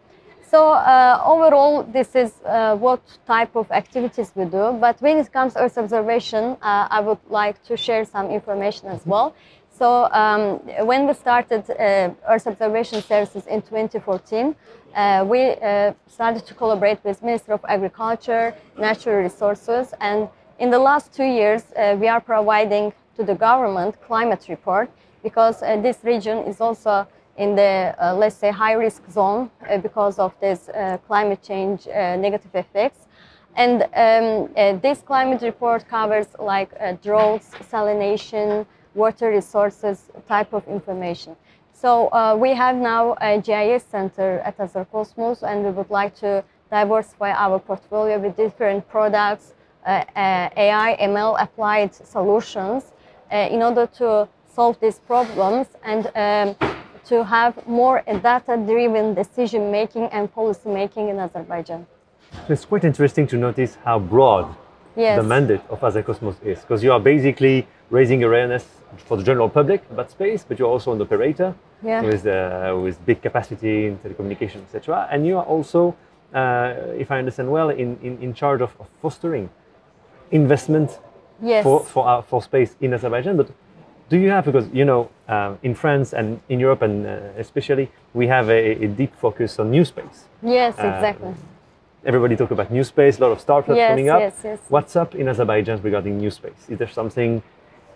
So 0.51 0.73
uh, 0.73 1.23
overall, 1.25 1.83
this 1.83 2.13
is 2.13 2.33
uh, 2.43 2.75
what 2.75 2.99
type 3.25 3.55
of 3.55 3.71
activities 3.71 4.33
we 4.35 4.43
do. 4.43 4.73
But 4.81 5.01
when 5.01 5.17
it 5.17 5.31
comes 5.31 5.53
to 5.53 5.61
Earth 5.61 5.77
observation, 5.77 6.57
uh, 6.61 6.89
I 6.91 6.99
would 6.99 7.19
like 7.29 7.63
to 7.69 7.77
share 7.77 8.03
some 8.03 8.29
information 8.29 8.89
as 8.89 9.05
well. 9.05 9.33
So 9.69 10.11
um, 10.11 10.59
when 10.85 11.07
we 11.07 11.13
started 11.13 11.63
uh, 11.69 12.09
Earth 12.27 12.47
observation 12.47 13.01
services 13.01 13.47
in 13.47 13.61
2014, 13.61 14.53
uh, 14.93 15.25
we 15.25 15.51
uh, 15.51 15.93
started 16.07 16.45
to 16.45 16.53
collaborate 16.53 17.01
with 17.05 17.23
Ministry 17.23 17.53
of 17.53 17.63
Agriculture, 17.69 18.53
Natural 18.77 19.23
Resources, 19.23 19.93
and 20.01 20.27
in 20.59 20.69
the 20.69 20.79
last 20.79 21.13
two 21.13 21.23
years, 21.23 21.63
we 21.97 22.09
are 22.09 22.19
providing 22.19 22.91
to 23.15 23.23
the 23.23 23.33
government 23.33 23.95
climate 24.05 24.45
report 24.49 24.91
because 25.23 25.61
this 25.61 25.99
region 26.03 26.39
is 26.39 26.59
also 26.59 27.07
in 27.41 27.55
the 27.55 27.95
uh, 27.99 28.13
let's 28.13 28.35
say 28.35 28.51
high 28.51 28.73
risk 28.73 29.01
zone 29.09 29.49
uh, 29.49 29.77
because 29.77 30.19
of 30.19 30.31
this 30.39 30.69
uh, 30.69 30.97
climate 31.07 31.41
change 31.41 31.87
uh, 31.87 32.15
negative 32.15 32.53
effects. 32.53 33.07
And 33.55 33.77
um, 33.81 34.53
uh, 34.55 34.77
this 34.85 35.01
climate 35.01 35.41
report 35.41 35.87
covers 35.87 36.27
like 36.39 36.69
uh, 36.79 36.93
droughts 37.03 37.49
salination 37.71 38.65
water 38.93 39.29
resources 39.29 40.09
type 40.27 40.53
of 40.53 40.67
information. 40.67 41.35
So 41.73 41.91
we 42.35 42.53
have 42.53 42.75
now 42.75 43.15
a 43.21 43.41
gis 43.41 43.83
center 43.83 44.39
at 44.45 44.57
Azercosmos 44.57 45.41
and 45.41 45.65
we 45.65 45.71
would 45.71 45.89
like 45.89 46.13
to 46.25 46.43
diversify 46.69 47.31
our 47.31 47.57
portfolio 47.57 48.19
with 48.19 48.35
different 48.37 48.87
products 48.87 49.55
ai 49.87 50.89
ml 50.99 51.41
applied 51.41 51.91
solutions 51.95 52.91
in 53.31 53.63
order 53.63 53.87
to 53.87 54.27
solve 54.55 54.79
these 54.79 54.99
problems. 54.99 55.67
And 55.83 56.03
um, 56.15 56.70
to 57.11 57.23
have 57.25 57.53
more 57.67 58.01
data-driven 58.07 59.13
decision 59.13 59.69
making 59.69 60.05
and 60.15 60.23
policy 60.33 60.69
making 60.69 61.09
in 61.09 61.19
Azerbaijan. 61.19 61.85
It's 62.47 62.65
quite 62.65 62.85
interesting 62.91 63.27
to 63.27 63.37
notice 63.37 63.77
how 63.85 63.99
broad 63.99 64.45
Yes. 64.95 65.17
the 65.21 65.23
mandate 65.35 65.61
of 65.69 65.79
Azercosmos 65.79 66.35
is, 66.43 66.59
because 66.63 66.83
you 66.85 66.91
are 66.95 66.99
basically 66.99 67.65
raising 67.89 68.23
awareness 68.23 68.65
for 69.07 69.15
the 69.17 69.23
general 69.23 69.49
public 69.49 69.79
about 69.93 70.11
space, 70.11 70.43
but 70.47 70.59
you're 70.59 70.73
also 70.75 70.91
an 70.91 71.01
operator 71.01 71.49
Yeah. 71.83 72.01
with 72.09 72.25
uh, 72.25 72.35
with 72.83 72.95
big 73.05 73.19
capacity 73.21 73.75
in 73.87 73.93
telecommunication, 74.03 74.59
etc. 74.65 75.07
And 75.11 75.25
you 75.27 75.37
are 75.39 75.47
also, 75.55 75.81
uh, 76.33 77.01
if 77.03 77.07
I 77.09 77.17
understand 77.19 77.47
well, 77.51 77.69
in, 77.83 77.89
in, 78.07 78.13
in 78.25 78.33
charge 78.33 78.61
of, 78.67 78.71
of 78.81 78.87
fostering 79.01 79.49
investment 80.31 80.89
Yes. 81.41 81.63
for 81.63 81.79
for, 81.93 82.03
our, 82.11 82.21
for 82.29 82.41
space 82.41 82.71
in 82.81 82.93
Azerbaijan. 82.93 83.35
But 83.37 83.47
do 84.11 84.17
you 84.19 84.29
have 84.35 84.43
because 84.45 84.67
you 84.79 84.85
know 84.85 85.01
um, 85.35 85.57
in 85.63 85.73
France 85.73 86.13
and 86.19 86.27
in 86.49 86.59
Europe 86.59 86.81
and 86.87 86.95
uh, 87.07 87.11
especially 87.45 87.85
we 88.13 88.27
have 88.27 88.49
a, 88.49 88.83
a 88.85 88.87
deep 89.01 89.13
focus 89.15 89.57
on 89.59 89.71
new 89.71 89.85
space. 89.85 90.17
yes, 90.43 90.73
uh, 90.77 90.87
exactly. 90.93 91.33
Everybody 92.03 92.35
talk 92.35 92.51
about 92.51 92.69
new 92.71 92.83
space, 92.83 93.19
a 93.19 93.21
lot 93.21 93.31
of 93.31 93.39
startups 93.39 93.77
Yes, 93.77 93.89
coming 93.91 94.09
up. 94.09 94.19
yes, 94.19 94.35
yes. 94.43 94.59
What's 94.69 94.95
up 94.95 95.15
in 95.15 95.27
Azerbaijan 95.27 95.77
regarding 95.81 96.17
new 96.17 96.31
space? 96.31 96.61
Is 96.71 96.77
there 96.81 96.89
something 96.99 97.41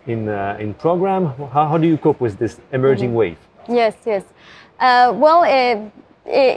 in 0.06 0.20
uh, 0.28 0.64
in 0.64 0.68
program? 0.74 1.22
How, 1.54 1.64
how 1.72 1.78
do 1.78 1.86
you 1.92 1.98
cope 2.06 2.20
with 2.26 2.34
this 2.42 2.54
emerging 2.72 3.10
Mm-hmm. 3.10 3.22
wave? 3.22 3.38
Yes, 3.68 3.94
yes. 4.12 4.24
Uh, 4.78 5.12
well, 5.22 5.40
uh, 5.42 5.90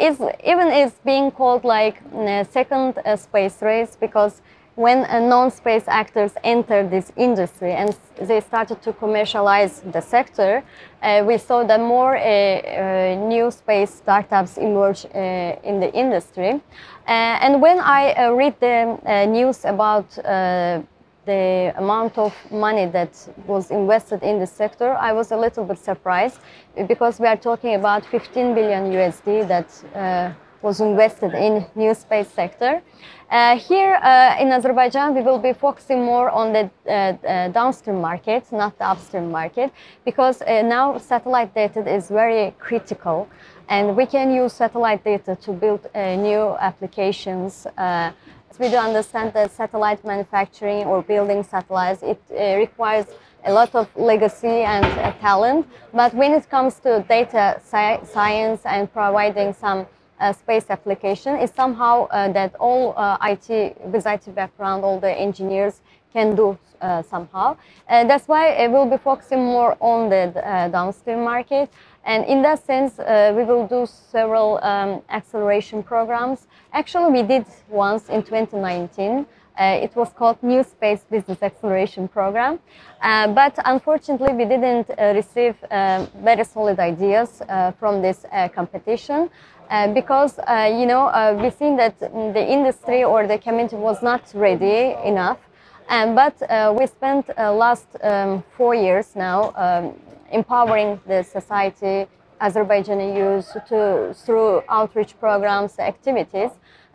it's 0.07 0.21
even 0.51 0.67
it's 0.81 0.97
being 1.11 1.31
called 1.39 1.63
like 1.77 1.95
a 2.13 2.45
second 2.57 2.89
uh, 2.97 3.15
space 3.27 3.57
race 3.71 3.97
because 4.05 4.33
when 4.79 5.03
uh, 5.03 5.19
non-space 5.19 5.83
actors 5.89 6.31
entered 6.41 6.89
this 6.89 7.11
industry 7.17 7.73
and 7.73 7.97
they 8.21 8.39
started 8.39 8.81
to 8.81 8.93
commercialize 8.93 9.81
the 9.91 9.99
sector, 9.99 10.63
uh, 11.03 11.21
we 11.27 11.37
saw 11.37 11.65
that 11.65 11.81
more 11.81 12.15
uh, 12.15 12.21
uh, 12.21 13.15
new 13.27 13.51
space 13.51 13.93
startups 13.93 14.57
emerge 14.57 15.05
uh, 15.05 15.69
in 15.69 15.81
the 15.81 15.93
industry. 15.93 16.61
And 17.07 17.61
when 17.61 17.79
I 17.81 18.29
read 18.29 18.55
the 18.61 19.25
news 19.27 19.65
about 19.65 20.07
the 21.25 21.73
amount 21.75 22.17
of 22.17 22.33
money 22.49 22.85
that 22.85 23.11
was 23.47 23.71
invested 23.71 24.23
in 24.23 24.39
the 24.39 24.47
sector, 24.47 24.93
I 24.93 25.11
was 25.11 25.31
a 25.31 25.37
little 25.37 25.65
bit 25.65 25.79
surprised 25.79 26.39
because 26.87 27.19
we 27.19 27.27
are 27.27 27.35
talking 27.37 27.75
about 27.75 28.05
15 28.05 28.55
billion 28.55 28.91
USD 28.91 29.47
that 29.47 30.35
was 30.61 30.81
invested 30.81 31.33
in 31.33 31.65
new 31.75 31.93
space 31.93 32.29
sector. 32.29 32.81
Uh, 33.31 33.57
here 33.57 33.93
uh, 34.01 34.35
in 34.39 34.51
Azerbaijan, 34.51 35.13
we 35.13 35.21
will 35.21 35.37
be 35.37 35.53
focusing 35.53 36.03
more 36.03 36.31
on 36.31 36.51
the 36.51 36.69
uh, 36.87 36.91
uh, 36.91 37.47
downstream 37.49 38.01
market, 38.01 38.51
not 38.51 38.75
the 38.79 38.85
upstream 38.85 39.29
market, 39.31 39.71
because 40.03 40.41
uh, 40.41 40.63
now 40.63 40.97
satellite 40.97 41.53
data 41.53 41.87
is 41.87 42.09
very 42.09 42.55
critical, 42.57 43.27
and 43.67 43.95
we 43.95 44.05
can 44.07 44.33
use 44.33 44.53
satellite 44.53 45.03
data 45.03 45.35
to 45.35 45.51
build 45.51 45.87
uh, 45.93 46.15
new 46.15 46.55
applications. 46.59 47.67
We 48.59 48.67
do 48.67 48.75
understand 48.75 49.31
that 49.33 49.51
satellite 49.51 50.03
manufacturing 50.03 50.83
or 50.83 51.01
building 51.01 51.43
satellites, 51.43 52.03
it 52.03 52.21
requires 52.57 53.05
a 53.45 53.53
lot 53.53 53.73
of 53.73 53.87
legacy 53.95 54.63
and 54.73 54.83
talent. 55.21 55.65
But 55.93 56.13
when 56.13 56.33
it 56.33 56.49
comes 56.49 56.77
to 56.79 57.05
data 57.07 57.61
sci- 57.63 58.03
science 58.03 58.65
and 58.65 58.91
providing 58.91 59.53
some 59.53 59.87
space 60.33 60.65
application, 60.69 61.35
is 61.37 61.51
somehow 61.51 62.07
uh, 62.07 62.31
that 62.31 62.55
all 62.55 62.93
uh, 62.97 63.17
IT, 63.21 63.77
with 63.85 64.05
IT 64.05 64.33
background, 64.35 64.83
all 64.83 64.99
the 64.99 65.11
engineers 65.11 65.81
can 66.13 66.35
do 66.35 66.57
uh, 66.81 67.01
somehow. 67.01 67.57
Uh, 67.87 68.05
that's 68.05 68.27
why 68.27 68.55
uh, 68.55 68.69
we'll 68.69 68.89
be 68.89 68.97
focusing 68.97 69.39
more 69.39 69.77
on 69.79 70.09
the 70.09 70.33
uh, 70.45 70.67
downstream 70.69 71.23
market. 71.23 71.69
And 72.05 72.25
in 72.25 72.41
that 72.43 72.65
sense, 72.65 72.97
uh, 72.99 73.33
we 73.35 73.43
will 73.43 73.67
do 73.67 73.85
several 73.85 74.59
um, 74.63 75.01
acceleration 75.09 75.83
programs. 75.83 76.47
Actually, 76.73 77.11
we 77.11 77.23
did 77.27 77.45
once 77.67 78.09
in 78.09 78.23
2019. 78.23 79.25
Uh, 79.59 79.79
it 79.83 79.93
was 79.95 80.09
called 80.13 80.41
New 80.41 80.63
Space 80.63 81.03
Business 81.11 81.43
Acceleration 81.43 82.07
Program. 82.07 82.59
Uh, 83.01 83.27
but 83.27 83.57
unfortunately, 83.65 84.33
we 84.33 84.45
didn't 84.45 84.89
uh, 84.89 85.11
receive 85.13 85.55
um, 85.69 86.07
very 86.23 86.45
solid 86.45 86.79
ideas 86.79 87.41
from 87.77 88.01
this 88.01 88.25
competition. 88.55 89.29
Uh, 89.69 89.87
because 89.93 90.39
uh, 90.39 90.67
you 90.79 90.87
know 90.87 91.05
uh, 91.09 91.37
we've 91.39 91.53
seen 91.53 91.77
that 91.77 91.99
the 91.99 92.43
industry 92.43 93.03
or 93.03 93.27
the 93.27 93.37
community 93.37 93.75
was 93.75 94.01
not 94.01 94.23
ready 94.33 94.95
enough 95.05 95.37
and 95.89 96.15
but 96.15 96.41
uh, 96.49 96.73
we 96.75 96.87
spent 96.87 97.29
last 97.37 97.85
um, 98.01 98.43
four 98.57 98.73
years 98.73 99.15
now 99.15 99.53
um, 99.55 99.93
empowering 100.31 100.99
the 101.05 101.21
society, 101.21 102.07
Azerbaijani 102.41 103.15
youth 103.15 103.55
to 103.67 104.11
through 104.25 104.63
outreach 104.69 105.19
programs, 105.19 105.77
activities, 105.77 106.49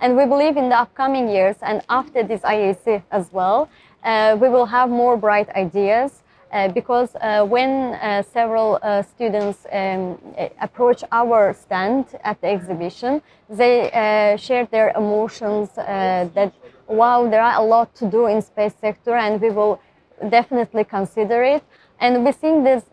and 0.04 0.18
we 0.18 0.26
believe 0.26 0.58
in 0.58 0.68
the 0.68 0.78
upcoming 0.78 1.30
years 1.30 1.56
and 1.62 1.80
after 1.88 2.22
this 2.22 2.42
IAC 2.42 3.02
as 3.10 3.32
well, 3.32 3.70
uh, 4.04 4.36
we 4.38 4.50
will 4.50 4.66
have 4.66 4.90
more 4.90 5.16
bright 5.16 5.48
ideas. 5.56 6.20
Uh, 6.52 6.68
because 6.68 7.16
uh, 7.16 7.44
when 7.44 7.70
uh, 7.94 8.22
several 8.22 8.78
uh, 8.82 9.02
students 9.02 9.66
um, 9.72 10.16
approach 10.60 11.02
our 11.10 11.52
stand 11.52 12.04
at 12.22 12.40
the 12.42 12.46
exhibition, 12.46 13.20
they 13.48 13.90
uh, 13.90 14.36
share 14.36 14.64
their 14.66 14.90
emotions 14.90 15.70
that 15.74 16.52
wow, 16.86 17.28
there 17.28 17.42
are 17.42 17.58
a 17.60 17.64
lot 17.64 17.92
to 17.96 18.06
do 18.08 18.26
in 18.26 18.40
space 18.40 18.74
sector, 18.80 19.14
and 19.16 19.40
we 19.40 19.50
will 19.50 19.80
definitely 20.28 20.84
consider 20.84 21.42
it. 21.42 21.64
And 21.98 22.24
we 22.24 22.30
think 22.30 22.62
this 22.62 22.84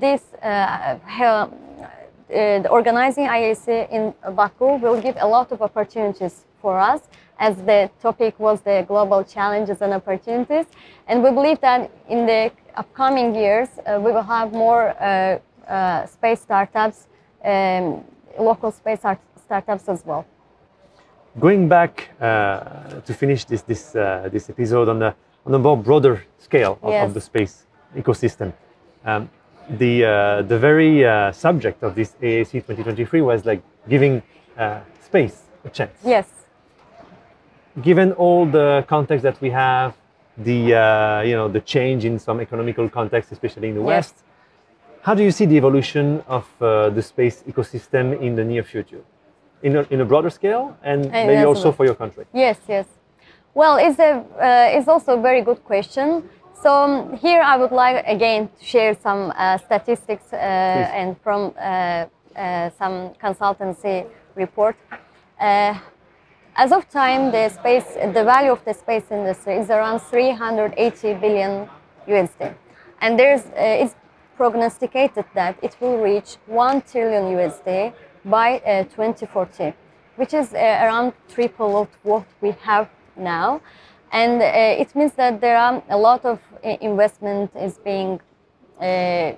this 0.00 0.22
organizing 2.70 3.26
IAC 3.26 3.90
in 3.90 4.14
Baku 4.34 4.76
will 4.76 4.98
give 5.02 5.16
a 5.20 5.26
lot 5.26 5.52
of 5.52 5.60
opportunities 5.60 6.46
for 6.62 6.78
us, 6.78 7.00
as 7.38 7.56
the 7.70 7.90
topic 8.00 8.38
was 8.38 8.60
the 8.62 8.84
global 8.86 9.20
challenges 9.24 9.82
and 9.82 9.92
opportunities. 9.92 10.66
And 11.08 11.22
we 11.24 11.30
believe 11.30 11.60
that 11.60 11.90
in 12.08 12.20
the 12.26 12.50
upcoming 12.76 13.34
years, 13.34 13.68
uh, 13.78 14.00
we 14.04 14.12
will 14.12 14.28
have 14.36 14.52
more 14.52 14.84
uh, 14.90 15.38
uh, 15.68 16.06
space 16.06 16.40
startups, 16.40 17.08
um, 17.44 18.04
local 18.38 18.70
space 18.70 19.00
art- 19.04 19.20
startups 19.44 19.88
as 19.88 20.00
well. 20.06 20.24
Going 21.40 21.68
back 21.68 22.10
uh, 22.20 23.00
to 23.06 23.12
finish 23.14 23.44
this 23.44 23.62
this 23.62 23.96
uh, 23.96 24.28
this 24.32 24.50
episode 24.50 24.88
on 24.92 24.98
the 24.98 25.14
on 25.46 25.54
a 25.54 25.58
more 25.58 25.76
broader 25.76 26.22
scale 26.38 26.78
of, 26.82 26.90
Yes. 26.90 27.04
of 27.08 27.14
the 27.14 27.20
space 27.20 27.54
ecosystem, 27.96 28.52
um, 29.04 29.28
the 29.78 30.04
uh, 30.04 30.42
the 30.42 30.58
very 30.58 31.04
uh, 31.04 31.32
subject 31.32 31.82
of 31.82 31.94
this 31.94 32.10
IAC 32.22 32.52
2023 32.52 33.22
was 33.22 33.44
like 33.46 33.62
giving 33.88 34.22
uh, 34.58 34.80
space 35.00 35.36
a 35.64 35.70
chance. 35.70 35.96
Yes. 36.04 36.41
Given 37.80 38.12
all 38.12 38.44
the 38.44 38.84
context 38.86 39.22
that 39.22 39.40
we 39.40 39.50
have, 39.50 39.94
the 40.36 40.74
uh, 40.74 41.22
you 41.22 41.34
know 41.34 41.48
the 41.48 41.60
change 41.60 42.04
in 42.04 42.18
some 42.18 42.40
economical 42.40 42.88
context, 42.88 43.32
especially 43.32 43.68
in 43.68 43.74
the 43.74 43.80
Yes. 43.80 43.88
West, 43.88 44.14
how 45.02 45.14
do 45.14 45.22
you 45.22 45.30
see 45.30 45.46
the 45.46 45.56
evolution 45.56 46.22
of 46.28 46.46
uh, 46.60 46.90
the 46.90 47.02
space 47.02 47.42
ecosystem 47.48 48.20
in 48.20 48.36
the 48.36 48.44
near 48.44 48.62
future, 48.62 49.02
in 49.62 49.76
a, 49.76 49.86
in 49.90 50.00
a 50.00 50.04
broader 50.04 50.30
scale, 50.30 50.76
and 50.82 51.10
maybe 51.10 51.44
also 51.44 51.72
for 51.72 51.84
your 51.86 51.94
country? 51.94 52.26
Yes, 52.34 52.58
yes. 52.68 52.86
Well, 53.54 53.76
it's 53.78 53.98
a 53.98 54.12
uh, 54.38 54.76
it's 54.78 54.88
also 54.88 55.18
a 55.18 55.22
very 55.22 55.40
good 55.40 55.64
question. 55.64 56.28
So 56.62 56.70
um, 56.72 57.16
here 57.16 57.40
I 57.42 57.56
would 57.56 57.72
like 57.72 58.04
again 58.06 58.48
to 58.58 58.64
share 58.64 58.94
some 58.94 59.32
uh, 59.34 59.58
statistics 59.58 60.32
uh, 60.32 60.36
and 60.36 61.16
from 61.22 61.52
uh, 61.58 62.06
uh, 62.36 62.70
some 62.78 63.14
consultancy 63.22 64.06
report. 64.36 64.76
As 66.54 66.70
of 66.70 66.86
time, 66.90 67.32
the 67.32 67.48
space, 67.48 67.94
the 67.94 68.24
value 68.24 68.52
of 68.52 68.62
the 68.66 68.74
space 68.74 69.10
industry 69.10 69.54
is 69.56 69.70
around 69.70 70.00
380 70.00 71.14
billion 71.14 71.66
USD, 72.06 72.54
and 73.00 73.18
there's 73.18 73.46
uh, 73.46 73.82
it's 73.82 73.94
prognosticated 74.36 75.24
that 75.32 75.56
it 75.62 75.74
will 75.80 75.96
reach 75.96 76.36
1 76.46 76.82
trillion 76.82 77.24
USD 77.24 77.94
by 78.26 78.58
uh, 78.58 78.84
2040, 78.84 79.72
which 80.16 80.34
is 80.34 80.52
uh, 80.52 80.58
around 80.58 81.14
triple 81.26 81.74
of 81.74 81.88
what 82.02 82.26
we 82.42 82.50
have 82.60 82.90
now, 83.16 83.62
and 84.12 84.42
uh, 84.42 84.44
it 84.82 84.94
means 84.94 85.12
that 85.12 85.40
there 85.40 85.56
are 85.56 85.82
a 85.88 85.96
lot 85.96 86.22
of 86.26 86.38
uh, 86.62 86.76
investment 86.82 87.50
is 87.56 87.78
being 87.78 88.20
uh, 88.82 89.32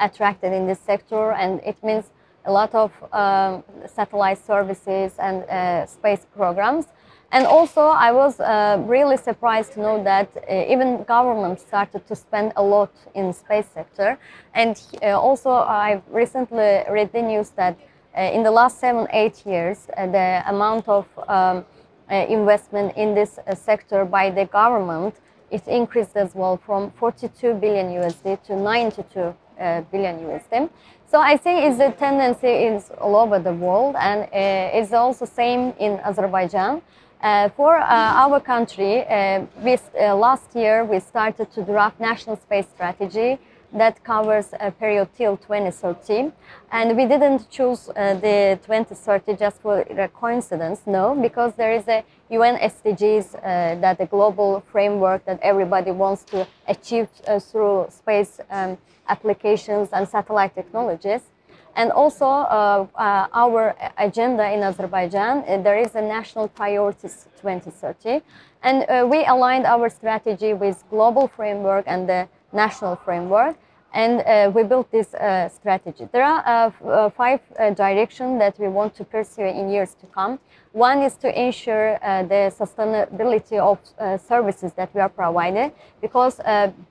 attracted 0.00 0.54
in 0.54 0.66
this 0.66 0.80
sector, 0.80 1.32
and 1.32 1.60
it 1.66 1.76
means 1.84 2.06
a 2.44 2.52
lot 2.52 2.74
of 2.74 2.92
um, 3.12 3.62
satellite 3.86 4.38
services 4.38 5.12
and 5.18 5.44
uh, 5.44 5.86
space 5.86 6.26
programs. 6.36 6.86
And 7.32 7.46
also, 7.46 7.80
I 7.80 8.12
was 8.12 8.38
uh, 8.38 8.80
really 8.86 9.16
surprised 9.16 9.72
to 9.72 9.80
know 9.80 10.04
that 10.04 10.28
uh, 10.36 10.72
even 10.72 11.02
government 11.04 11.58
started 11.58 12.06
to 12.06 12.14
spend 12.14 12.52
a 12.56 12.62
lot 12.62 12.92
in 13.14 13.32
space 13.32 13.66
sector. 13.74 14.18
And 14.54 14.80
uh, 15.02 15.18
also, 15.18 15.50
I 15.50 16.00
recently 16.10 16.84
read 16.88 17.12
the 17.12 17.22
news 17.22 17.50
that 17.56 17.76
uh, 18.16 18.20
in 18.20 18.44
the 18.44 18.52
last 18.52 18.78
seven, 18.78 19.08
eight 19.12 19.44
years, 19.44 19.88
uh, 19.96 20.06
the 20.06 20.44
amount 20.46 20.88
of 20.88 21.06
um, 21.28 21.64
investment 22.08 22.96
in 22.96 23.14
this 23.14 23.38
sector 23.54 24.04
by 24.04 24.30
the 24.30 24.44
government 24.44 25.14
it 25.50 25.68
increased 25.68 26.16
as 26.16 26.34
well 26.34 26.56
from 26.56 26.90
42 26.92 27.54
billion 27.54 27.86
USD 27.86 28.42
to 28.44 28.56
92 28.56 29.34
uh, 29.60 29.82
billion 29.92 30.18
USD. 30.18 30.68
So 31.10 31.20
I 31.20 31.36
think 31.36 31.60
it's 31.64 31.80
a 31.80 31.92
tendency 31.92 32.48
is 32.48 32.90
all 33.00 33.16
over 33.16 33.38
the 33.38 33.52
world, 33.52 33.94
and 33.98 34.22
uh, 34.22 34.78
it's 34.78 34.92
also 34.92 35.24
same 35.24 35.72
in 35.78 36.00
Azerbaijan. 36.00 36.82
Uh, 37.24 37.48
for 37.50 37.78
uh, 37.78 37.86
our 37.88 38.38
country, 38.38 39.02
uh, 39.06 39.46
last 40.14 40.54
year 40.54 40.84
we 40.84 41.00
started 41.00 41.50
to 41.52 41.62
draft 41.62 41.98
national 41.98 42.36
space 42.36 42.66
strategy 42.74 43.38
that 43.72 44.04
covers 44.04 44.52
a 44.60 44.70
period 44.70 45.08
till 45.16 45.36
2030. 45.38 46.32
And 46.70 46.96
we 46.96 47.06
didn't 47.06 47.48
choose 47.50 47.86
the 47.86 48.58
2030 48.66 49.36
just 49.36 49.62
for 49.62 49.80
a 49.80 50.08
coincidence, 50.08 50.82
no, 50.86 51.14
because 51.14 51.54
there 51.54 51.72
is 51.72 51.88
a 51.88 52.04
UN 52.38 52.56
SDGs 52.56 53.34
uh, 53.34 53.38
that 53.80 53.98
the 53.98 54.06
global 54.06 54.60
framework 54.72 55.24
that 55.24 55.38
everybody 55.42 55.90
wants 55.90 56.22
to 56.32 56.46
achieve 56.68 57.08
uh, 57.26 57.38
through 57.38 57.86
space 57.90 58.40
um, 58.50 58.78
applications 59.08 59.88
and 59.92 60.08
satellite 60.08 60.54
technologies. 60.54 61.22
And 61.76 61.90
also, 61.90 62.26
uh, 62.26 62.86
uh, 62.94 63.26
our 63.32 63.74
agenda 63.98 64.44
in 64.52 64.62
Azerbaijan, 64.62 65.44
uh, 65.46 65.58
there 65.62 65.76
is 65.76 65.94
a 65.96 66.02
national 66.02 66.48
priorities 66.48 67.26
2030. 67.42 68.22
And 68.62 68.84
uh, 68.88 69.06
we 69.10 69.24
aligned 69.24 69.66
our 69.66 69.88
strategy 69.88 70.54
with 70.54 70.84
global 70.88 71.26
framework 71.26 71.84
and 71.86 72.08
the 72.08 72.28
national 72.52 72.96
framework. 72.96 73.56
And 73.94 74.22
uh, 74.22 74.50
we 74.52 74.64
built 74.64 74.90
this 74.90 75.14
uh, 75.14 75.48
strategy. 75.48 76.08
There 76.10 76.24
are 76.24 76.42
uh, 76.44 76.84
uh, 76.84 77.10
five 77.10 77.38
uh, 77.56 77.70
directions 77.70 78.40
that 78.40 78.58
we 78.58 78.66
want 78.66 78.96
to 78.96 79.04
pursue 79.04 79.44
in 79.44 79.70
years 79.70 79.94
to 80.00 80.06
come. 80.06 80.40
One 80.72 81.00
is 81.02 81.16
to 81.18 81.28
ensure 81.30 81.96
uh, 82.02 82.24
the 82.24 82.52
sustainability 82.58 83.58
of 83.60 83.78
services 84.20 84.72
that 84.72 84.92
we 84.92 85.00
are 85.00 85.08
providing, 85.08 85.70
because 86.00 86.40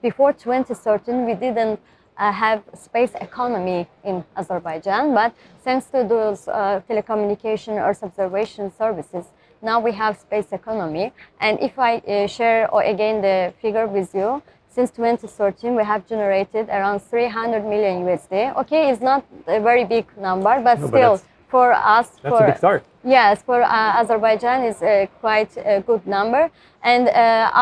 before 0.02 0.32
2013 0.32 1.26
we 1.26 1.34
didn't 1.34 1.82
have 2.16 2.64
space 2.74 3.12
economy 3.20 3.86
in 4.06 4.24
Azerbaijan, 4.38 5.14
but 5.14 5.36
thanks 5.66 5.88
to 5.88 6.06
those 6.06 6.46
telecommunication 6.46 7.78
Earth 7.78 8.04
observation 8.04 8.72
services, 8.78 9.26
now 9.62 9.82
we 9.82 9.92
have 9.92 10.18
space 10.18 10.54
economy. 10.54 11.12
And 11.42 11.60
if 11.60 11.78
I 11.78 12.26
share 12.28 12.70
again 12.74 13.22
the 13.22 13.54
figure 13.62 13.88
with 13.88 14.16
you, 14.16 14.42
since 14.74 14.90
2013 14.92 15.76
we 15.76 15.84
have 15.84 16.08
generated 16.08 16.68
around 16.70 17.00
300 17.00 17.64
million 17.66 18.04
USD. 18.06 18.56
Okay, 18.58 18.90
it's 18.90 19.02
not 19.02 19.24
a 19.48 19.60
very 19.60 19.86
big 19.86 20.06
number, 20.18 20.60
but 20.62 20.80
No, 20.80 20.88
still 20.88 21.12
that's- 21.18 21.26
for 21.50 21.72
us, 21.74 22.08
That's 22.24 22.36
for 22.36 22.44
a 22.44 22.48
big 22.48 22.58
start. 22.58 22.84
Yes, 23.04 23.44
for 23.44 23.62
uh, 23.62 24.00
Azerbaijan 24.02 24.64
is 24.64 24.82
uh, 24.82 25.06
quite 25.22 25.56
a 25.58 25.82
good 25.82 26.08
number. 26.08 26.50
And 26.82 27.08
uh, 27.10 27.12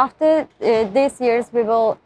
after 0.05 0.47
uh, 0.61 0.85
these 0.93 1.19
years, 1.19 1.51
we 1.51 1.63
will 1.63 1.97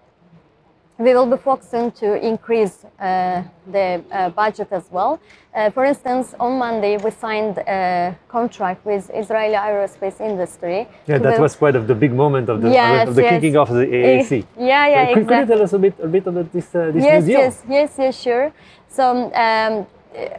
we 0.97 1.13
will 1.13 1.25
be 1.25 1.37
focusing 1.37 1.91
to 1.91 2.15
increase 2.25 2.85
uh, 2.99 3.43
the 3.71 4.01
uh, 4.11 4.29
budget 4.29 4.69
as 4.71 4.89
well. 4.91 5.19
Uh, 5.53 5.69
for 5.69 5.83
instance, 5.85 6.33
on 6.39 6.57
Monday 6.57 6.97
we 6.97 7.11
signed 7.11 7.57
a 7.57 8.15
contract 8.29 8.85
with 8.85 9.11
Israeli 9.13 9.55
aerospace 9.55 10.21
industry. 10.21 10.87
Yeah, 11.07 11.17
that 11.17 11.39
was 11.39 11.55
quite 11.55 11.75
of 11.75 11.87
the 11.87 11.95
big 11.95 12.13
moment 12.13 12.49
of 12.49 12.61
the, 12.61 12.69
Yes, 12.69 13.09
of 13.09 13.15
the 13.15 13.23
yes. 13.23 13.31
kicking 13.33 13.57
off 13.57 13.69
of 13.69 13.75
the 13.75 13.85
IAC. 13.87 14.45
Yeah, 14.57 14.87
yeah, 14.87 15.13
could, 15.13 15.27
could 15.27 15.39
you 15.39 15.45
tell 15.45 15.61
us 15.61 15.73
a 15.73 15.79
bit, 15.79 15.95
a 16.01 16.07
bit 16.07 16.27
about 16.27 16.51
this, 16.51 16.73
uh, 16.73 16.91
this 16.91 17.03
yes, 17.03 17.25
deal? 17.25 17.39
yes, 17.39 17.63
yes, 17.67 17.95
yes, 17.97 18.21
sure. 18.21 18.53
So 18.87 19.31
um, 19.33 19.87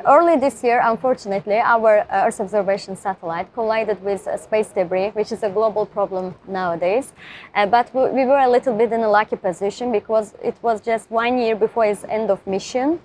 early 0.07 0.37
this 0.37 0.63
year, 0.63 0.81
unfortunately, 0.83 1.57
our 1.57 1.99
uh, 1.99 2.27
Earth 2.27 2.41
observation 2.41 2.97
satellite 2.97 3.53
collided 3.55 4.03
with 4.03 4.27
uh, 4.27 4.37
space 4.37 4.69
debris, 4.69 5.11
which 5.11 5.33
is 5.33 5.43
a 5.43 5.51
global 5.51 5.87
problem 5.87 6.35
nowadays. 6.49 7.13
Uh, 7.55 7.67
but 7.67 7.93
we, 7.95 8.11
we 8.11 8.25
were 8.25 8.39
a 8.39 8.49
little 8.49 8.75
bit 8.75 8.93
in 8.93 9.03
a 9.03 9.09
lucky 9.09 9.37
position 9.37 9.93
because 9.93 10.35
it 10.43 10.57
was 10.63 10.81
just 10.81 11.11
one 11.11 11.39
year 11.39 11.57
before 11.57 11.85
its 11.85 12.05
end 12.05 12.31
of 12.31 12.47
mission. 12.47 12.99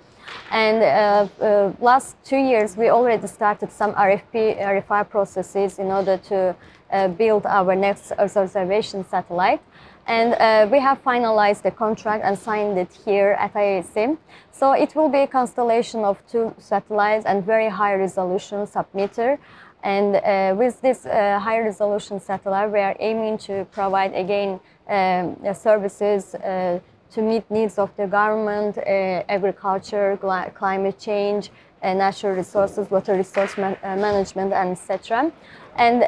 And 0.52 0.84
uh, 0.84 1.44
uh, 1.44 1.74
last 1.80 2.16
two 2.24 2.38
years, 2.38 2.78
we 2.78 2.90
already 2.90 3.28
started 3.28 3.72
some 3.72 3.94
RFP, 3.94 4.60
RFI 4.62 5.10
processes 5.10 5.80
in 5.80 5.88
order 5.88 6.18
to 6.18 6.56
uh, 6.92 7.08
build 7.08 7.46
our 7.46 7.76
next 7.76 8.12
Earth 8.18 8.38
observation 8.38 9.06
satellite. 9.08 9.62
And 10.08 10.34
uh, 10.34 10.68
we 10.72 10.80
have 10.80 11.04
finalized 11.04 11.62
the 11.62 11.72
contract 11.72 12.24
and 12.24 12.38
signed 12.38 12.78
it 12.78 12.92
here 13.06 13.38
at 13.40 13.54
IAC. 13.54 14.18
So 14.52 14.74
it 14.74 14.96
will 14.96 15.10
be 15.10 15.20
a 15.20 15.28
constellation 15.28 16.04
of 16.04 16.26
two 16.28 16.54
satellites 16.58 17.26
and 17.26 17.46
very 17.46 17.70
high 17.70 17.94
resolution 17.96 18.66
submeter. 18.66 19.38
And 19.84 20.16
uh, 20.16 20.56
with 20.58 20.82
this 20.82 21.06
uh, 21.06 21.40
high 21.40 21.60
resolution 21.60 22.20
satellite, 22.20 22.72
we 22.72 22.80
are 22.80 22.96
aiming 23.00 23.38
to 23.40 23.66
provide 23.72 24.14
again 24.14 24.60
um, 24.88 25.38
services 25.54 26.36
uh, 26.36 26.80
to 27.12 27.22
meet 27.22 27.50
needs 27.50 27.78
of 27.78 27.96
the 27.98 28.08
government, 28.08 28.78
uh, 28.78 28.82
agriculture, 29.28 30.18
climate 30.56 31.00
change, 31.00 31.52
uh, 31.84 31.94
natural 31.94 32.36
resources, 32.36 32.90
water 32.92 33.16
resource 33.16 33.58
man- 33.58 33.78
management, 33.84 34.54
and 34.54 34.72
etc. 34.72 35.32
And 35.76 36.04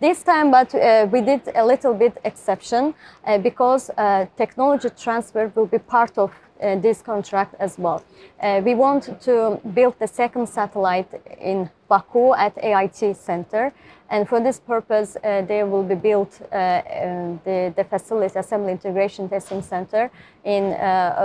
this 0.00 0.22
time, 0.22 0.50
but 0.50 0.74
uh, 0.74 1.08
we 1.10 1.20
did 1.20 1.40
a 1.54 1.64
little 1.64 1.94
bit 1.94 2.18
exception 2.24 2.94
uh, 3.24 3.38
because 3.38 3.90
uh, 3.90 4.26
technology 4.36 4.90
transfer 4.90 5.50
will 5.54 5.66
be 5.66 5.78
part 5.78 6.18
of 6.18 6.30
uh, 6.60 6.76
this 6.76 7.02
contract 7.02 7.54
as 7.58 7.78
well. 7.78 8.02
Uh, 8.40 8.60
we 8.64 8.74
want 8.74 9.20
to 9.20 9.60
build 9.74 9.94
the 9.98 10.06
second 10.06 10.46
satellite 10.46 11.08
in 11.40 11.70
Baku 11.88 12.34
at 12.34 12.56
AIT 12.62 13.16
Center, 13.16 13.72
and 14.10 14.28
for 14.28 14.40
this 14.40 14.60
purpose, 14.60 15.16
uh, 15.16 15.42
there 15.42 15.66
will 15.66 15.82
be 15.82 15.94
built 15.94 16.40
uh, 16.42 16.82
the, 17.44 17.72
the 17.76 17.84
facility 17.84 18.38
assembly 18.38 18.72
integration 18.72 19.28
testing 19.28 19.62
center 19.62 20.10
in 20.44 20.70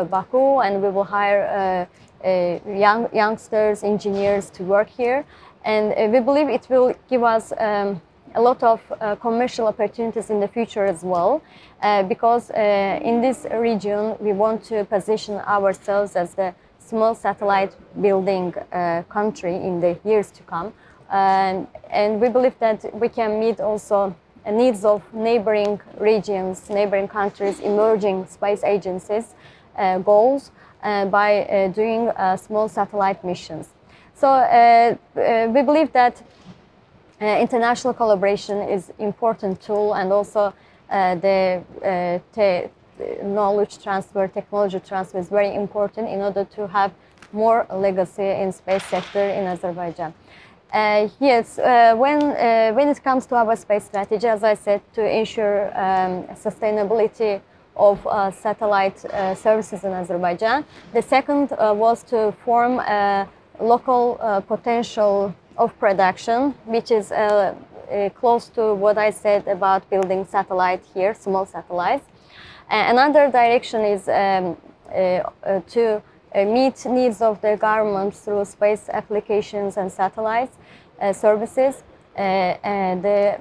Baku, 0.10 0.60
and 0.60 0.82
we 0.82 0.90
will 0.90 1.04
hire 1.04 1.88
young 2.24 3.10
youngsters, 3.14 3.84
engineers 3.84 4.50
to 4.52 4.64
work 4.64 4.90
here, 4.90 5.26
and 5.64 6.12
we 6.12 6.20
believe 6.20 6.50
it 6.50 6.68
will 6.70 6.94
give 7.10 7.24
us. 7.24 7.54
Um, 7.58 8.02
a 8.36 8.42
lot 8.42 8.64
of 8.64 8.80
uh, 8.92 9.16
commercial 9.16 9.68
opportunities 9.68 10.30
in 10.30 10.40
the 10.40 10.48
future 10.48 10.86
as 10.86 11.04
well, 11.04 11.42
uh, 11.82 12.04
because 12.04 12.52
uh, 12.52 13.00
in 13.04 13.22
this 13.22 13.46
region 13.54 14.16
we 14.20 14.34
want 14.34 14.64
to 14.64 14.86
position 14.86 15.36
ourselves 15.36 16.16
as 16.16 16.34
the 16.36 16.54
small 16.80 17.16
satellite 17.16 17.76
building 18.02 18.54
uh, 18.72 19.04
country 19.10 19.56
in 19.56 19.80
the 19.80 19.98
years 20.04 20.32
to 20.32 20.44
come, 20.44 20.74
and, 21.12 21.68
and 21.90 22.22
we 22.22 22.30
believe 22.30 22.58
that 22.60 22.94
we 22.94 23.10
can 23.10 23.40
meet 23.40 23.60
also 23.60 24.16
the 24.46 24.52
needs 24.52 24.84
of 24.86 25.02
neighboring 25.14 25.80
regions, 26.00 26.70
neighboring 26.70 27.08
countries, 27.08 27.60
emerging 27.60 28.26
space 28.26 28.64
agencies 28.64 29.36
uh, 29.78 30.00
goals 30.00 30.52
uh, 30.84 31.06
by 31.06 31.72
doing 31.76 32.12
small 32.38 32.68
satellite 32.68 33.24
missions. 33.24 33.70
So 34.16 34.98
we 35.16 35.62
believe 35.62 35.92
that 35.94 36.22
international 37.22 37.94
collaboration 37.94 38.62
is 38.70 38.92
important 39.00 39.62
tool 39.62 39.94
and 39.94 40.12
also 40.12 40.54
uh, 40.90 41.16
the 41.16 41.64
uh, 41.84 42.20
te- 42.34 42.70
knowledge 43.24 43.82
transfer 43.82 44.28
technology 44.28 44.80
transfer 44.80 45.20
is 45.20 45.30
very 45.30 45.54
important 45.56 46.10
in 46.10 46.22
order 46.22 46.46
to 46.46 46.68
have 46.68 46.92
more 47.32 47.66
legacy 47.74 48.30
in 48.30 48.52
space 48.52 48.84
sector 48.86 49.22
in 49.22 49.46
azerbaijan. 49.46 50.14
Uh, 50.74 51.10
yes, 51.20 51.60
uh, 51.60 51.94
when, 51.98 52.22
uh, 52.24 52.72
when 52.74 52.88
it 52.88 53.04
comes 53.04 53.26
to 53.26 53.36
our 53.36 53.56
space 53.58 53.84
strategy, 53.84 54.28
as 54.28 54.42
I 54.44 54.54
said, 54.54 54.82
to 54.94 55.02
ensure 55.06 55.68
um, 55.78 56.24
sustainability 56.36 57.42
of 57.76 58.06
uh, 58.08 58.32
satellite 58.32 59.04
uh, 59.06 59.36
services 59.36 59.84
in 59.84 59.92
Azerbaijan, 59.92 60.64
the 60.94 61.02
second 61.02 61.52
uh, 61.54 61.74
was 61.76 62.04
to 62.04 62.34
form 62.46 62.80
a 62.80 63.28
local 63.60 64.18
uh, 64.22 64.40
potential 64.42 65.34
of 65.58 65.78
production, 65.80 66.54
which 66.66 66.92
is 66.92 67.12
uh, 67.12 67.56
uh, 67.92 68.10
close 68.10 68.48
to 68.50 68.74
what 68.74 68.98
I 68.98 69.10
said 69.12 69.48
about 69.48 69.90
building 69.90 70.26
satellite 70.26 70.84
here, 70.94 71.14
small 71.14 71.46
satellites. 71.46 72.06
Uh, 72.70 72.86
Another 72.88 73.30
direction 73.30 73.82
is 73.82 74.08
um, 74.08 74.58
uh, 74.92 75.24
uh, 75.44 75.62
to 75.68 76.02
uh, 76.36 76.46
meet 76.46 76.86
needs 76.86 77.22
of 77.22 77.40
the 77.42 77.56
government 77.56 78.14
through 78.14 78.44
space 78.46 78.90
applications 78.90 79.78
and 79.78 79.92
satellites 79.92 80.58
uh, 81.02 81.14
services. 81.14 81.84
And 82.16 83.02
the 83.04 83.40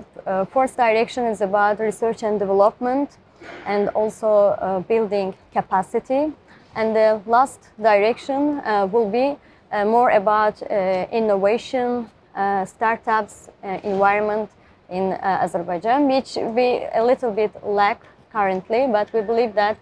fourth 0.53 0.77
direction 0.77 1.25
is 1.25 1.41
about 1.41 1.81
research 1.81 2.23
and 2.23 2.39
development 2.39 3.19
and 3.67 3.89
also 3.91 4.85
building 4.87 5.35
capacity. 5.53 6.33
And 6.77 6.95
the 6.95 7.21
last 7.27 7.69
direction 7.83 8.63
will 8.93 9.11
be 9.11 9.37
more 9.85 10.11
about 10.11 10.63
uh, 10.63 11.07
innovation, 11.13 12.11
uh, 12.35 12.65
startups, 12.65 13.49
uh, 13.63 13.79
environment 13.83 14.51
in 14.89 15.13
uh, 15.13 15.39
Azerbaijan, 15.43 16.09
which 16.09 16.37
we 16.37 16.85
a 16.95 17.05
little 17.05 17.31
bit 17.31 17.53
lack 17.65 18.03
currently, 18.33 18.87
but 18.91 19.13
we 19.13 19.21
believe 19.21 19.55
that 19.55 19.77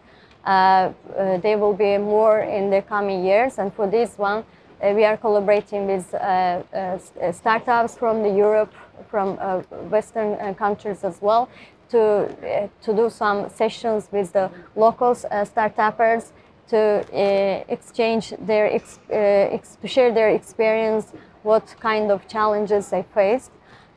uh, 0.44 0.48
uh, 0.48 1.38
there 1.38 1.58
will 1.58 1.74
be 1.74 1.98
more 1.98 2.40
in 2.40 2.70
the 2.70 2.82
coming 2.82 3.24
years. 3.24 3.58
And 3.58 3.72
for 3.72 3.86
this 3.86 4.18
one, 4.18 4.44
uh, 4.82 4.92
we 4.94 5.04
are 5.04 5.16
collaborating 5.16 5.86
with 5.86 6.14
uh, 6.14 6.18
uh, 6.18 6.98
uh, 7.20 7.32
startups 7.32 7.96
from 7.96 8.22
the 8.22 8.30
Europe, 8.30 8.72
from 9.10 9.38
uh, 9.40 9.60
Western 9.90 10.34
uh, 10.34 10.54
countries 10.54 11.04
as 11.04 11.20
well, 11.20 11.48
to 11.90 12.00
uh, 12.00 12.68
to 12.82 12.94
do 12.94 13.10
some 13.10 13.48
sessions 13.48 14.08
with 14.12 14.32
the 14.32 14.50
local 14.76 15.10
uh, 15.10 15.44
startuppers 15.44 16.32
to 16.68 16.78
uh, 16.78 17.64
exchange 17.68 18.34
their 18.46 18.66
ex- 18.74 18.98
uh, 19.10 19.14
ex- 19.56 19.78
share 19.84 20.12
their 20.12 20.30
experience, 20.30 21.12
what 21.42 21.74
kind 21.80 22.10
of 22.10 22.26
challenges 22.28 22.90
they 22.90 23.04
faced. 23.14 23.50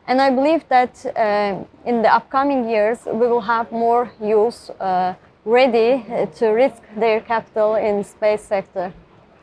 And 0.06 0.20
I 0.20 0.30
believe 0.30 0.64
that 0.68 1.04
uh, 1.06 1.64
in 1.84 2.02
the 2.02 2.12
upcoming 2.12 2.68
years, 2.68 2.98
we 3.06 3.26
will 3.26 3.40
have 3.42 3.70
more 3.70 4.10
youth 4.20 4.70
uh, 4.80 5.14
ready 5.44 6.04
uh, 6.10 6.26
to 6.38 6.48
risk 6.48 6.82
their 6.96 7.20
capital 7.20 7.74
in 7.76 8.04
space 8.04 8.42
sector. 8.42 8.92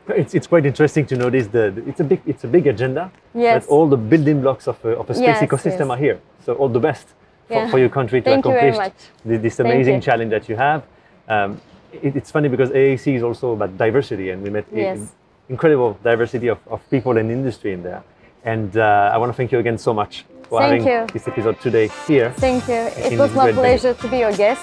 It's, 0.08 0.34
it's 0.34 0.46
quite 0.46 0.66
interesting 0.66 1.06
to 1.06 1.16
notice 1.16 1.46
the- 1.46 1.82
it's 1.86 2.00
a 2.00 2.04
big 2.04 2.20
it's 2.26 2.44
a 2.44 2.48
big 2.48 2.66
agenda. 2.66 3.10
Yes. 3.34 3.66
But 3.66 3.72
all 3.72 3.86
the 3.88 3.96
building 3.96 4.40
blocks 4.40 4.66
of 4.66 4.84
a, 4.84 4.88
of 4.98 5.08
a 5.10 5.14
space 5.14 5.26
Yes, 5.40 5.42
ecosystem 5.42 5.86
yes. 5.86 5.90
are 5.90 5.96
here. 5.96 6.18
So 6.44 6.54
all 6.54 6.68
the 6.68 6.80
best 6.80 7.06
for, 7.46 7.54
Yeah. 7.54 7.70
for 7.70 7.78
your 7.78 7.88
country 7.90 8.20
to 8.20 8.30
Thank 8.30 8.44
accomplish 8.44 8.76
this 9.24 9.60
amazing 9.60 10.00
challenge 10.00 10.30
that 10.30 10.48
you 10.48 10.56
have. 10.56 10.82
Um, 11.28 11.60
it, 11.92 12.16
it's 12.16 12.30
funny 12.30 12.48
because 12.48 12.70
IAC 12.70 13.16
is 13.16 13.22
also 13.22 13.52
about 13.52 13.76
diversity, 13.76 14.30
and 14.30 14.42
we 14.42 14.50
met 14.50 14.66
Yes. 14.72 15.12
incredible 15.48 15.98
diversity 16.02 16.48
of, 16.48 16.58
of 16.68 16.80
people 16.90 17.16
and 17.18 17.30
industry 17.30 17.72
in 17.72 17.82
there. 17.82 18.02
And 18.44 18.76
uh, 18.76 19.10
I 19.12 19.18
want 19.18 19.30
to 19.32 19.36
thank 19.36 19.52
you 19.52 19.58
again 19.58 19.76
so 19.78 19.92
much 19.92 20.24
for 20.48 20.60
Thank 20.60 20.82
having 20.84 20.86
you. 20.88 21.06
this 21.12 21.28
episode 21.28 21.60
today 21.60 21.88
here. 22.06 22.30
Thank 22.38 22.66
you. 22.68 22.88
It 22.96 23.18
was 23.18 23.34
my 23.34 23.52
pleasure 23.52 23.94
to 23.94 24.08
be 24.08 24.18
your 24.18 24.32
guest. 24.32 24.62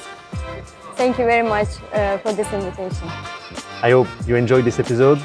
Thank 0.95 1.19
you 1.19 1.25
very 1.25 1.47
much 1.47 1.67
uh, 1.93 2.17
for 2.17 2.33
this 2.33 2.51
invitation. 2.51 3.07
I 3.83 3.91
hope 3.91 4.07
you 4.25 4.35
enjoyed 4.35 4.65
this 4.65 4.79
episode. 4.79 5.19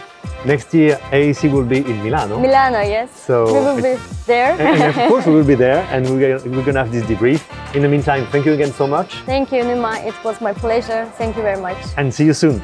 Next 0.44 0.74
year, 0.74 0.96
IAC 1.10 1.50
will 1.50 1.64
be 1.64 1.78
in 1.78 2.02
Milano. 2.04 2.38
Milano, 2.38 2.80
yes. 2.80 3.08
So 3.18 3.46
we 3.46 3.60
will 3.60 3.76
be 3.76 3.96
there. 4.26 4.52
and, 4.60 4.82
and 4.82 4.96
of 5.00 5.08
course, 5.08 5.26
we 5.26 5.32
will 5.32 5.44
be 5.46 5.54
there, 5.54 5.86
and 5.90 6.04
we're, 6.10 6.38
gonna- 6.38 6.50
we're 6.50 6.62
going 6.62 6.74
to 6.74 6.84
have 6.84 6.92
this 6.92 7.04
debrief. 7.04 7.40
In 7.74 7.80
the 7.82 7.88
meantime, 7.88 8.26
thank 8.26 8.44
you 8.44 8.52
again 8.52 8.72
so 8.72 8.86
much, 8.86 9.14
Thank 9.24 9.50
you, 9.50 9.64
Numa. 9.64 9.94
It 10.04 10.14
was 10.24 10.40
my 10.42 10.52
pleasure. 10.52 11.10
Thank 11.16 11.36
you 11.36 11.42
very 11.42 11.60
much. 11.60 11.78
and 11.96 12.12
see 12.12 12.26
you 12.26 12.34
soon. 12.34 12.62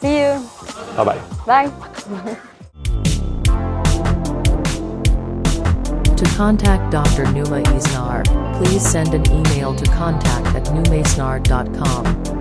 See 0.00 0.18
you. 0.20 0.46
Bye 0.96 1.04
bye. 1.04 1.20
Bye. 1.46 1.70
To 6.16 6.24
contact 6.36 6.92
Dr. 6.92 7.24
Numa 7.32 7.62
Isnard, 7.74 8.26
please 8.58 8.86
send 8.86 9.14
an 9.14 9.24
email 9.30 9.74
to 9.74 9.84
contact 9.86 10.54
at 10.54 10.64
numaisnar.com. 10.66 12.39